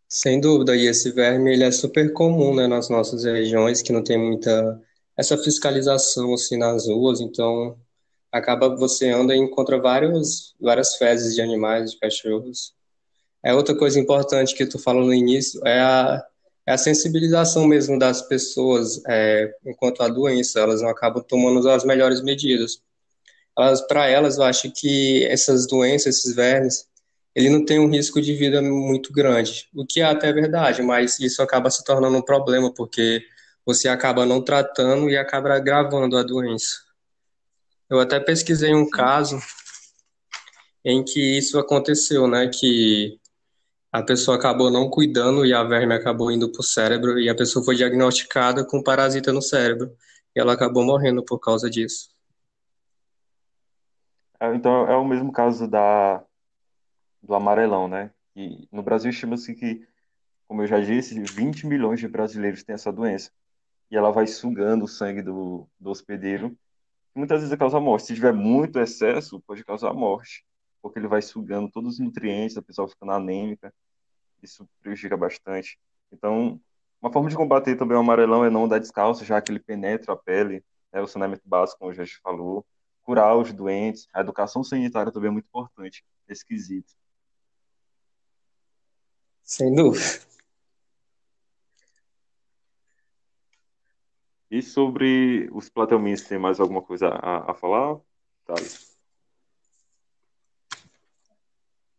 Sem 0.09 0.41
dúvida, 0.41 0.77
e 0.77 0.87
esse 0.87 1.11
verme 1.11 1.53
ele 1.53 1.65
é 1.65 1.73
super 1.73 2.13
comum, 2.13 2.55
né, 2.55 2.67
nas 2.67 2.89
nossas 2.89 3.25
regiões, 3.25 3.83
que 3.83 3.93
não 3.93 4.05
tem 4.05 4.19
muita 4.19 4.81
essa 5.17 5.39
fiscalização 5.39 6.35
assim 6.35 6.57
nas 6.57 6.89
ruas, 6.89 7.21
então 7.21 7.79
acaba 8.35 8.75
você 8.75 9.11
anda 9.11 9.33
e 9.33 9.39
encontra 9.39 9.79
vários, 9.79 10.57
várias 10.61 10.97
fezes 10.97 11.37
de 11.37 11.41
animais, 11.41 11.93
de 11.93 11.99
cachorros. 12.01 12.75
É 13.45 13.55
outra 13.55 13.77
coisa 13.77 14.01
importante 14.01 14.57
que 14.57 14.67
tu 14.67 14.77
falou 14.77 15.05
no 15.05 15.15
início, 15.15 15.61
é 15.65 15.79
a, 15.79 16.21
é 16.67 16.73
a 16.73 16.79
sensibilização 16.79 17.65
mesmo 17.65 17.97
das 17.97 18.23
pessoas 18.23 19.01
é, 19.07 19.55
enquanto 19.65 20.03
a 20.03 20.09
doença, 20.09 20.59
elas 20.59 20.83
não 20.83 20.89
acabam 20.89 21.23
tomando 21.23 21.69
as 21.71 21.85
melhores 21.85 22.21
medidas. 22.23 22.83
Elas, 23.57 23.81
para 23.87 24.09
elas, 24.09 24.37
eu 24.37 24.43
acho 24.43 24.73
que 24.73 25.25
essas 25.27 25.65
doenças, 25.69 26.17
esses 26.17 26.35
vermes, 26.35 26.89
ele 27.37 27.49
não 27.49 27.65
tem 27.65 27.79
um 27.79 27.89
risco 27.89 28.21
de 28.21 28.35
vida 28.35 28.61
muito 28.61 29.13
grande, 29.13 29.69
o 29.73 29.87
que 29.87 30.01
é 30.01 30.05
até 30.05 30.33
verdade, 30.33 30.83
mas 30.83 31.21
isso 31.21 31.41
acaba 31.41 31.71
se 31.71 31.85
tornando 31.85 32.17
um 32.17 32.23
problema, 32.23 32.75
porque 32.75 33.23
você 33.65 33.87
acaba 33.89 34.27
não 34.27 34.43
tratando 34.43 35.09
e 35.09 35.17
acaba 35.17 35.55
agravando 35.55 36.17
a 36.17 36.25
doença. 36.25 36.84
Eu 37.89 38.01
até 38.01 38.19
pesquisei 38.19 38.75
um 38.75 38.89
caso 38.89 39.39
em 40.85 41.05
que 41.05 41.39
isso 41.39 41.59
aconteceu, 41.59 42.27
né, 42.27 42.49
que 42.49 43.19
a 43.93 44.03
pessoa 44.03 44.37
acabou 44.37 44.71
não 44.71 44.91
cuidando 44.91 45.47
e 45.47 45.55
a 45.55 45.63
verme 45.63 45.95
acabou 45.95 46.31
indo 46.31 46.51
para 46.51 46.61
o 46.61 46.65
cérebro 46.65 47.19
e 47.19 47.29
a 47.29 47.35
pessoa 47.35 47.65
foi 47.65 47.77
diagnosticada 47.77 48.67
com 48.67 48.83
parasita 48.83 49.33
no 49.33 49.41
cérebro 49.41 49.97
e 50.35 50.41
ela 50.41 50.53
acabou 50.53 50.85
morrendo 50.85 51.25
por 51.25 51.39
causa 51.39 51.71
disso. 51.71 52.11
É, 54.41 54.55
então 54.55 54.91
é 54.91 54.97
o 54.97 55.05
mesmo 55.05 55.33
caso 55.33 55.69
da 55.69 56.23
do 57.23 57.35
amarelão, 57.35 57.89
né? 57.89 58.11
E 58.37 58.69
no 58.71 58.83
Brasil 58.83 59.11
estima-se 59.11 59.55
que, 59.55 59.87
como 60.47 60.63
eu 60.63 60.67
já 60.67 60.81
disse, 60.81 61.19
20 61.19 61.67
milhões 61.67 62.01
de 62.01 62.09
brasileiros 62.09 62.63
têm 62.63 62.75
essa 62.75 62.93
doença. 62.93 63.31
E 63.91 63.97
ela 63.97 64.11
vai 64.11 64.27
sugando 64.27 64.85
o 64.85 64.89
sangue 64.89 65.23
do, 65.23 65.67
do 65.81 65.91
hospedeiro, 65.91 66.55
muitas 67.15 67.43
vezes 67.43 67.57
causa 67.57 67.81
morte. 67.81 68.07
Se 68.07 68.15
tiver 68.15 68.33
muito 68.33 68.79
excesso, 68.79 69.41
pode 69.47 69.65
causar 69.65 69.93
morte, 69.93 70.45
porque 70.83 70.99
ele 70.99 71.09
vai 71.09 71.23
sugando 71.23 71.71
todos 71.71 71.95
os 71.95 72.01
nutrientes, 72.01 72.57
a 72.57 72.63
pessoa 72.63 72.89
ficando 72.89 73.13
anêmica, 73.13 73.73
isso 74.43 74.69
prejudica 74.83 75.17
bastante. 75.17 75.79
Então, 76.13 76.61
uma 77.01 77.13
forma 77.13 77.29
de 77.29 77.37
combater 77.37 77.77
também 77.77 77.97
o 77.97 78.01
amarelão 78.01 78.45
é 78.45 78.51
não 78.51 78.69
dar 78.69 78.79
descalço, 78.79 79.25
já 79.25 79.41
que 79.41 79.53
ele 79.53 79.61
penetra 79.61 80.13
a 80.13 80.17
pele, 80.17 80.65
né, 80.93 81.01
o 81.01 81.07
saneamento 81.07 81.43
básico, 81.47 81.79
como 81.79 81.91
a 81.91 81.95
gente 81.95 82.19
falou, 82.21 82.65
curar 83.03 83.37
os 83.37 83.53
doentes, 83.53 84.09
a 84.13 84.21
educação 84.21 84.65
sanitária 84.65 85.13
também 85.13 85.29
é 85.29 85.33
muito 85.33 85.47
importante, 85.47 86.05
nesse 86.29 86.45
quesito. 86.45 86.93
Sem 89.43 89.75
dúvida. 89.75 90.34
E 94.51 94.63
sobre 94.63 95.49
os 95.53 95.69
platelminhos, 95.69 96.23
tem 96.23 96.39
mais 96.39 96.61
alguma 96.61 96.83
coisa 96.83 97.09
a, 97.09 97.51
a 97.51 97.55
falar, 97.55 97.99
Thales? 98.47 98.95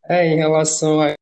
É, 0.07 0.27
em 0.27 0.35
relação 0.35 1.01
a, 1.01 1.13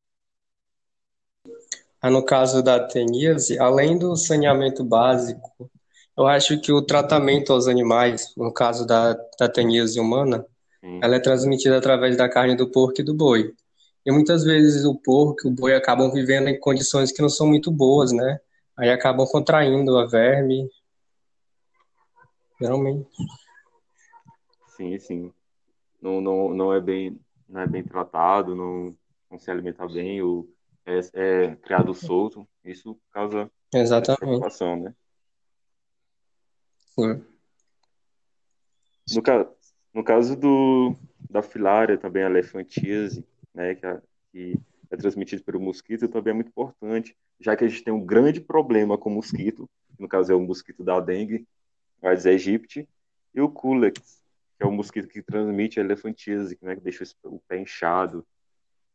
a, 2.02 2.10
no 2.10 2.24
caso 2.24 2.62
da 2.62 2.86
teníase, 2.86 3.58
além 3.58 3.98
do 3.98 4.16
saneamento 4.16 4.84
básico, 4.84 5.72
eu 6.18 6.28
acho 6.28 6.60
que 6.60 6.72
o 6.72 6.82
tratamento 6.82 7.54
aos 7.54 7.68
animais, 7.68 8.34
no 8.38 8.54
caso 8.54 8.86
da, 8.86 9.14
da 9.40 9.50
teníase 9.50 10.00
humana, 10.00 10.46
Sim. 10.82 11.00
ela 11.02 11.16
é 11.16 11.20
transmitida 11.20 11.78
através 11.78 12.18
da 12.18 12.30
carne 12.30 12.56
do 12.56 12.70
porco 12.70 13.02
e 13.02 13.04
do 13.04 13.14
boi. 13.14 13.54
E 14.06 14.12
muitas 14.12 14.44
vezes 14.44 14.84
o 14.86 14.96
porco 14.96 15.48
e 15.48 15.48
o 15.48 15.52
boi 15.52 15.74
acabam 15.74 16.12
vivendo 16.12 16.50
em 16.50 16.60
condições 16.60 17.12
que 17.12 17.22
não 17.22 17.30
são 17.30 17.48
muito 17.48 17.72
boas, 17.72 18.12
né? 18.12 18.40
Aí 18.78 18.90
acabam 18.90 19.26
contraindo 19.26 19.98
a 19.98 20.06
verme. 20.06 20.70
Geralmente. 22.60 23.10
Sim, 24.76 24.98
sim. 25.00 25.34
Não, 26.02 26.20
não, 26.20 26.54
não, 26.54 26.74
é, 26.74 26.82
bem, 26.82 27.20
não 27.48 27.62
é 27.62 27.68
bem 27.68 27.84
tratado, 27.84 28.56
não, 28.56 28.96
não 29.30 29.40
se 29.40 29.50
alimenta 29.50 29.88
bem, 29.88 30.22
ou 30.22 30.50
é, 30.86 31.00
é 31.14 31.56
criado 31.58 31.94
solto. 31.94 32.48
Isso 32.64 33.00
causa 33.12 33.50
Exatamente. 33.74 34.20
preocupação, 34.20 34.76
né? 34.78 34.96
Sim. 36.96 37.26
No, 39.12 39.22
no 39.94 40.04
caso 40.04 40.36
do, 40.36 40.96
da 41.30 41.42
filária, 41.42 41.98
também 41.98 42.24
a 42.24 42.30
elefantíase, 42.30 43.26
né, 43.54 43.76
que, 43.76 43.86
é, 43.86 44.02
que 44.32 44.60
é 44.90 44.98
transmitido 44.98 45.44
pelo 45.44 45.60
mosquito, 45.60 46.08
também 46.08 46.32
é 46.32 46.36
muito 46.36 46.50
importante, 46.50 47.16
já 47.40 47.56
que 47.56 47.66
a 47.66 47.68
gente 47.68 47.84
tem 47.84 47.94
um 47.94 48.06
grande 48.06 48.40
problema 48.40 48.98
com 48.98 49.10
o 49.10 49.14
mosquito, 49.14 49.70
no 50.00 50.08
caso 50.08 50.32
é 50.32 50.36
o 50.36 50.40
mosquito 50.40 50.84
da 50.84 51.00
dengue, 51.00 51.48
Aedes 52.04 52.26
aegypti, 52.26 52.88
e 53.34 53.42
o 53.42 53.50
Culex, 53.50 54.22
que 54.58 54.64
é 54.64 54.66
o 54.66 54.72
mosquito 54.72 55.08
que 55.08 55.22
transmite 55.22 55.80
a 55.80 55.84
elefantíase, 55.84 56.58
né, 56.62 56.76
que 56.76 56.82
deixa 56.82 57.04
o 57.24 57.40
pé 57.48 57.60
inchado, 57.60 58.26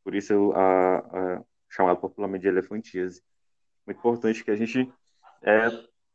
por 0.05 0.15
isso 0.15 0.53
a, 0.55 0.99
a 0.99 1.45
chamado 1.69 2.01
popularmente 2.01 2.43
de 2.43 2.49
elefantíase. 2.49 3.23
Muito 3.87 3.99
importante 3.99 4.45
que 4.45 4.51
a 4.51 4.57
gente 4.57 4.91
é, 5.43 5.69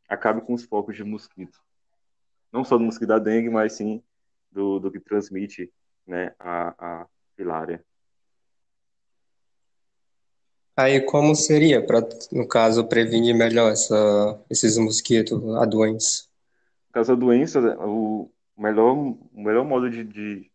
acabe 0.08 0.41
com 0.41 0.53
os 0.53 0.63
focos 0.63 0.95
de 0.95 1.03
mosquito. 1.03 1.60
Não 2.51 2.63
só 2.63 2.77
do 2.77 2.84
mosquito 2.84 3.10
da 3.10 3.19
dengue, 3.19 3.49
mas 3.49 3.73
sim 3.73 4.03
do, 4.51 4.79
do 4.79 4.91
que 4.91 4.99
transmite 4.99 5.71
né, 6.06 6.34
a, 6.39 7.01
a 7.01 7.08
filária. 7.36 7.84
Aí 10.75 11.01
como 11.06 11.36
seria 11.36 11.86
para, 11.86 12.01
no 12.32 12.47
caso, 12.47 12.88
prevenir 12.88 13.36
melhor 13.36 13.71
essa, 13.71 14.43
esses 14.49 14.77
mosquitos, 14.77 15.39
a 15.56 15.65
doença? 15.65 16.27
Caso 16.93 17.15
da 17.15 17.19
doença, 17.19 17.60
o 17.79 18.32
melhor, 18.56 18.95
o 18.95 19.17
melhor 19.34 19.65
modo 19.65 19.89
de, 19.89 20.03
de, 20.03 20.51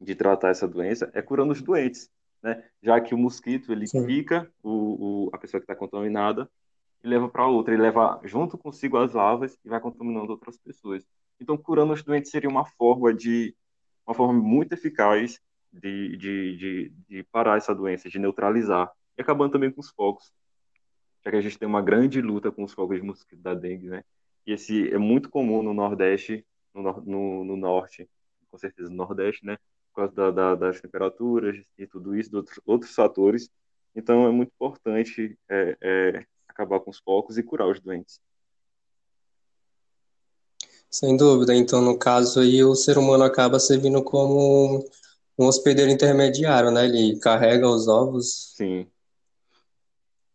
de 0.00 0.14
tratar 0.14 0.48
essa 0.48 0.66
doença 0.66 1.10
é 1.14 1.20
curando 1.20 1.52
os 1.52 1.60
doentes, 1.60 2.10
né? 2.42 2.64
Já 2.82 2.98
que 2.98 3.14
o 3.14 3.18
mosquito, 3.18 3.70
ele 3.70 3.86
Sim. 3.86 4.06
pica 4.06 4.50
o, 4.62 5.26
o, 5.26 5.30
a 5.34 5.38
pessoa 5.38 5.60
que 5.60 5.64
está 5.64 5.76
contaminada 5.76 6.50
e 7.02 7.08
leva 7.08 7.28
para 7.28 7.46
outra, 7.46 7.74
ele 7.74 7.82
leva 7.82 8.18
junto 8.24 8.56
consigo 8.56 8.96
as 8.96 9.12
larvas 9.12 9.56
e 9.62 9.68
vai 9.68 9.78
contaminando 9.80 10.32
outras 10.32 10.56
pessoas. 10.56 11.06
Então, 11.38 11.58
curando 11.58 11.92
os 11.92 12.02
doentes 12.02 12.30
seria 12.30 12.48
uma 12.48 12.64
forma 12.64 13.12
de 13.12 13.54
uma 14.06 14.14
forma 14.14 14.32
muito 14.32 14.72
eficaz 14.72 15.38
de, 15.70 16.16
de, 16.16 16.56
de, 16.56 16.92
de 17.06 17.22
parar 17.24 17.58
essa 17.58 17.74
doença, 17.74 18.08
de 18.08 18.18
neutralizar 18.18 18.90
e 19.18 19.22
acabando 19.22 19.52
também 19.52 19.70
com 19.70 19.80
os 19.80 19.90
focos, 19.90 20.32
já 21.22 21.30
que 21.30 21.36
a 21.36 21.40
gente 21.42 21.58
tem 21.58 21.68
uma 21.68 21.82
grande 21.82 22.22
luta 22.22 22.50
com 22.50 22.64
os 22.64 22.72
focos 22.72 22.96
de 22.96 23.02
mosquito 23.02 23.42
da 23.42 23.54
dengue, 23.54 23.88
né? 23.88 24.04
E 24.46 24.52
esse 24.52 24.88
é 24.92 24.98
muito 24.98 25.30
comum 25.30 25.62
no 25.62 25.72
Nordeste, 25.72 26.44
no, 26.74 26.82
no, 27.02 27.44
no 27.44 27.56
Norte, 27.56 28.08
com 28.50 28.58
certeza 28.58 28.90
no 28.90 28.96
Nordeste, 28.96 29.44
né? 29.44 29.56
Por 29.92 30.02
causa 30.02 30.12
da, 30.12 30.30
da, 30.30 30.54
das 30.54 30.80
temperaturas 30.80 31.62
e 31.78 31.86
tudo 31.86 32.16
isso, 32.16 32.30
de 32.30 32.36
outros, 32.36 32.60
outros 32.66 32.94
fatores. 32.94 33.50
Então 33.94 34.26
é 34.26 34.30
muito 34.30 34.52
importante 34.54 35.38
é, 35.48 35.76
é, 35.80 36.26
acabar 36.48 36.80
com 36.80 36.90
os 36.90 36.98
focos 36.98 37.38
e 37.38 37.42
curar 37.42 37.68
os 37.68 37.80
doentes. 37.80 38.20
Sem 40.90 41.16
dúvida. 41.16 41.54
Então, 41.54 41.80
no 41.80 41.98
caso 41.98 42.40
aí, 42.40 42.62
o 42.62 42.74
ser 42.74 42.98
humano 42.98 43.24
acaba 43.24 43.58
servindo 43.58 44.02
como 44.02 44.84
um 45.36 45.46
hospedeiro 45.46 45.90
intermediário, 45.90 46.70
né? 46.70 46.84
Ele 46.84 47.18
carrega 47.18 47.68
os 47.68 47.88
ovos. 47.88 48.54
Sim 48.56 48.86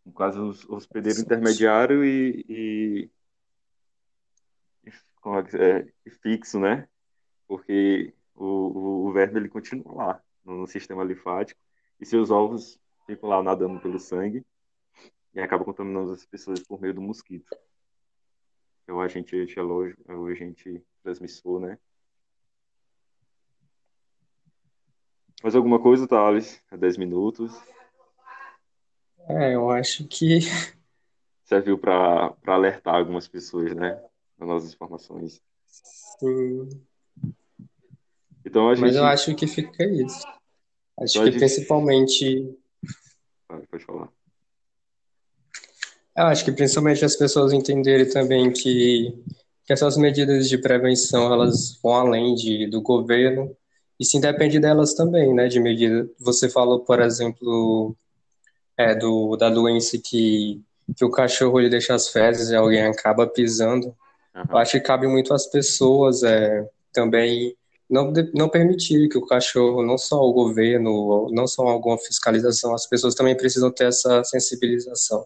no 0.09 0.13
caso, 0.13 0.49
hospedeiro 0.69 1.21
intermediário 1.21 2.03
e, 2.03 2.45
e, 2.49 3.09
é, 5.37 5.87
fixo, 6.21 6.59
né? 6.59 6.87
Porque 7.47 8.13
o, 8.35 8.45
o, 8.45 9.07
o 9.07 9.11
verme 9.11 9.39
ele 9.39 9.49
continua 9.49 9.93
lá 9.93 10.23
no, 10.45 10.67
sistema 10.67 11.03
linfático 11.03 11.59
e 11.99 12.05
seus 12.05 12.31
ovos 12.31 12.79
ficam 13.05 13.29
lá 13.29 13.41
nadando 13.43 13.79
pelo 13.79 13.99
sangue 13.99 14.45
e 15.33 15.39
acaba 15.39 15.65
contaminando 15.65 16.11
as 16.11 16.25
pessoas 16.25 16.61
por 16.61 16.79
meio 16.81 16.93
do 16.93 17.01
mosquito. 17.01 17.55
É 18.87 18.93
o 18.93 19.01
agente 19.01 19.35
etiológico, 19.35 20.01
é 20.11 20.15
o 20.15 20.25
agente 20.25 20.83
transmissor, 21.03 21.59
né? 21.59 21.77
Mais 25.41 25.55
alguma 25.55 25.79
coisa, 25.79 26.07
Thales? 26.07 26.61
É 26.69 26.75
10 26.75 26.97
minutos. 26.97 27.57
É, 29.29 29.55
eu 29.55 29.69
acho 29.69 30.05
que. 30.07 30.39
Serviu 31.43 31.77
para 31.77 32.35
alertar 32.45 32.95
algumas 32.95 33.27
pessoas, 33.27 33.73
né? 33.73 34.03
Nossas 34.39 34.73
informações. 34.73 35.41
Sim. 35.67 36.69
Então 38.45 38.69
a 38.69 38.75
gente. 38.75 38.85
Mas 38.85 38.95
eu 38.95 39.05
acho 39.05 39.35
que 39.35 39.47
fica 39.47 39.83
isso. 39.85 40.25
Acho 40.99 41.17
então, 41.17 41.23
que 41.25 41.31
gente... 41.31 41.39
principalmente. 41.39 42.57
Pode 43.47 43.85
falar. 43.85 44.09
Eu 46.17 46.25
acho 46.25 46.43
que 46.43 46.51
principalmente 46.51 47.05
as 47.05 47.15
pessoas 47.15 47.53
entenderem 47.53 48.09
também 48.09 48.51
que, 48.51 49.13
que 49.65 49.71
essas 49.71 49.95
medidas 49.95 50.49
de 50.49 50.57
prevenção 50.57 51.31
elas 51.31 51.79
vão 51.81 51.93
além 51.93 52.35
de, 52.35 52.67
do 52.67 52.81
governo 52.81 53.55
e 53.99 54.05
sim 54.05 54.19
depende 54.19 54.59
delas 54.59 54.93
também, 54.93 55.33
né? 55.33 55.47
De 55.47 55.59
medida. 55.59 56.09
Você 56.19 56.49
falou, 56.49 56.79
por 56.79 57.01
exemplo, 57.01 57.95
é, 58.77 58.95
do, 58.95 59.35
da 59.35 59.49
doença 59.49 59.97
que, 59.97 60.61
que 60.95 61.03
o 61.03 61.11
cachorro 61.11 61.59
ele 61.59 61.69
deixa 61.69 61.93
as 61.93 62.07
fezes 62.07 62.49
e 62.49 62.55
alguém 62.55 62.83
acaba 62.83 63.27
pisando. 63.27 63.95
Uhum. 64.47 64.57
Acho 64.57 64.73
que 64.73 64.81
cabe 64.81 65.07
muito 65.07 65.33
às 65.33 65.47
pessoas 65.47 66.23
é, 66.23 66.67
também 66.93 67.55
não, 67.89 68.13
não 68.33 68.47
permitir 68.47 69.09
que 69.09 69.17
o 69.17 69.25
cachorro, 69.25 69.83
não 69.83 69.97
só 69.97 70.21
o 70.21 70.31
governo, 70.31 71.29
não 71.31 71.47
só 71.47 71.67
alguma 71.67 71.97
fiscalização, 71.97 72.73
as 72.73 72.87
pessoas 72.87 73.15
também 73.15 73.35
precisam 73.35 73.71
ter 73.71 73.85
essa 73.85 74.23
sensibilização. 74.23 75.25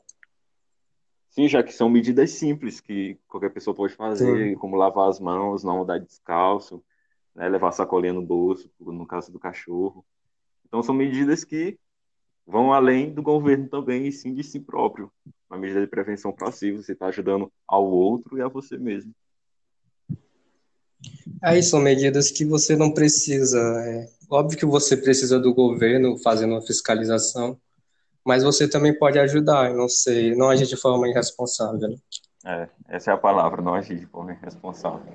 Sim, 1.30 1.48
já 1.48 1.64
que 1.64 1.74
são 1.74 1.90
medidas 1.90 2.32
simples 2.32 2.80
que 2.80 3.18
qualquer 3.28 3.50
pessoa 3.50 3.76
pode 3.76 3.94
fazer, 3.96 4.52
Sim. 4.52 4.56
como 4.56 4.76
lavar 4.76 5.10
as 5.10 5.20
mãos, 5.20 5.64
não 5.64 5.82
andar 5.82 6.00
descalço, 6.00 6.84
né, 7.36 7.50
levar 7.50 7.72
sacolinha 7.72 8.14
no 8.14 8.22
bolso, 8.22 8.70
no 8.80 9.06
caso 9.06 9.32
do 9.32 9.40
cachorro. 9.40 10.06
Então 10.66 10.82
são 10.82 10.94
medidas 10.94 11.44
que 11.44 11.78
vão 12.46 12.74
além 12.74 13.14
do 13.14 13.22
governo 13.22 13.68
também, 13.68 14.08
e 14.08 14.12
sim 14.12 14.34
de 14.34 14.44
si 14.44 14.60
próprio. 14.60 15.12
Uma 15.50 15.60
medida 15.60 15.82
de 15.82 15.88
prevenção 15.88 16.36
si, 16.52 16.72
você 16.72 16.94
está 16.94 17.08
ajudando 17.08 17.52
ao 17.68 17.86
outro 17.86 18.38
e 18.38 18.42
a 18.42 18.48
você 18.48 18.78
mesmo. 18.78 19.14
Aí 21.42 21.62
são 21.62 21.80
medidas 21.80 22.32
que 22.32 22.46
você 22.46 22.76
não 22.76 22.94
precisa. 22.94 23.60
É, 23.60 24.10
óbvio 24.30 24.58
que 24.58 24.66
você 24.66 24.96
precisa 24.96 25.40
do 25.40 25.54
governo 25.54 26.18
fazendo 26.18 26.52
uma 26.52 26.62
fiscalização, 26.62 27.60
mas 28.26 28.44
você 28.44 28.68
também 28.68 28.98
pode 28.98 29.20
ajudar, 29.20 29.74
não 29.74 29.90
sei, 29.90 30.36
não 30.36 30.50
agir 30.50 30.66
de 30.66 30.78
forma 30.78 31.08
irresponsável. 31.08 31.90
Né? 31.90 31.98
É, 32.46 32.70
essa 32.90 33.12
é 33.12 33.14
a 33.14 33.18
palavra, 33.18 33.62
não 33.62 33.74
agir 33.74 34.00
de 34.00 34.06
forma 34.06 34.32
irresponsável. 34.32 35.14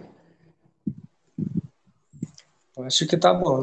Acho 2.78 3.06
que 3.06 3.16
tá 3.16 3.34
bom. 3.34 3.62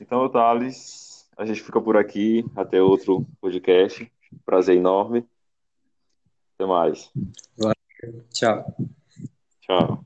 Então, 0.00 0.28
Thales, 0.28 1.03
a 1.36 1.44
gente 1.44 1.62
fica 1.62 1.80
por 1.80 1.96
aqui. 1.96 2.44
Até 2.54 2.80
outro 2.82 3.26
podcast. 3.40 4.10
Prazer 4.44 4.76
enorme. 4.76 5.26
Até 6.54 6.66
mais. 6.66 7.10
Valeu. 7.56 7.74
Tchau. 8.32 8.76
Tchau. 9.60 10.04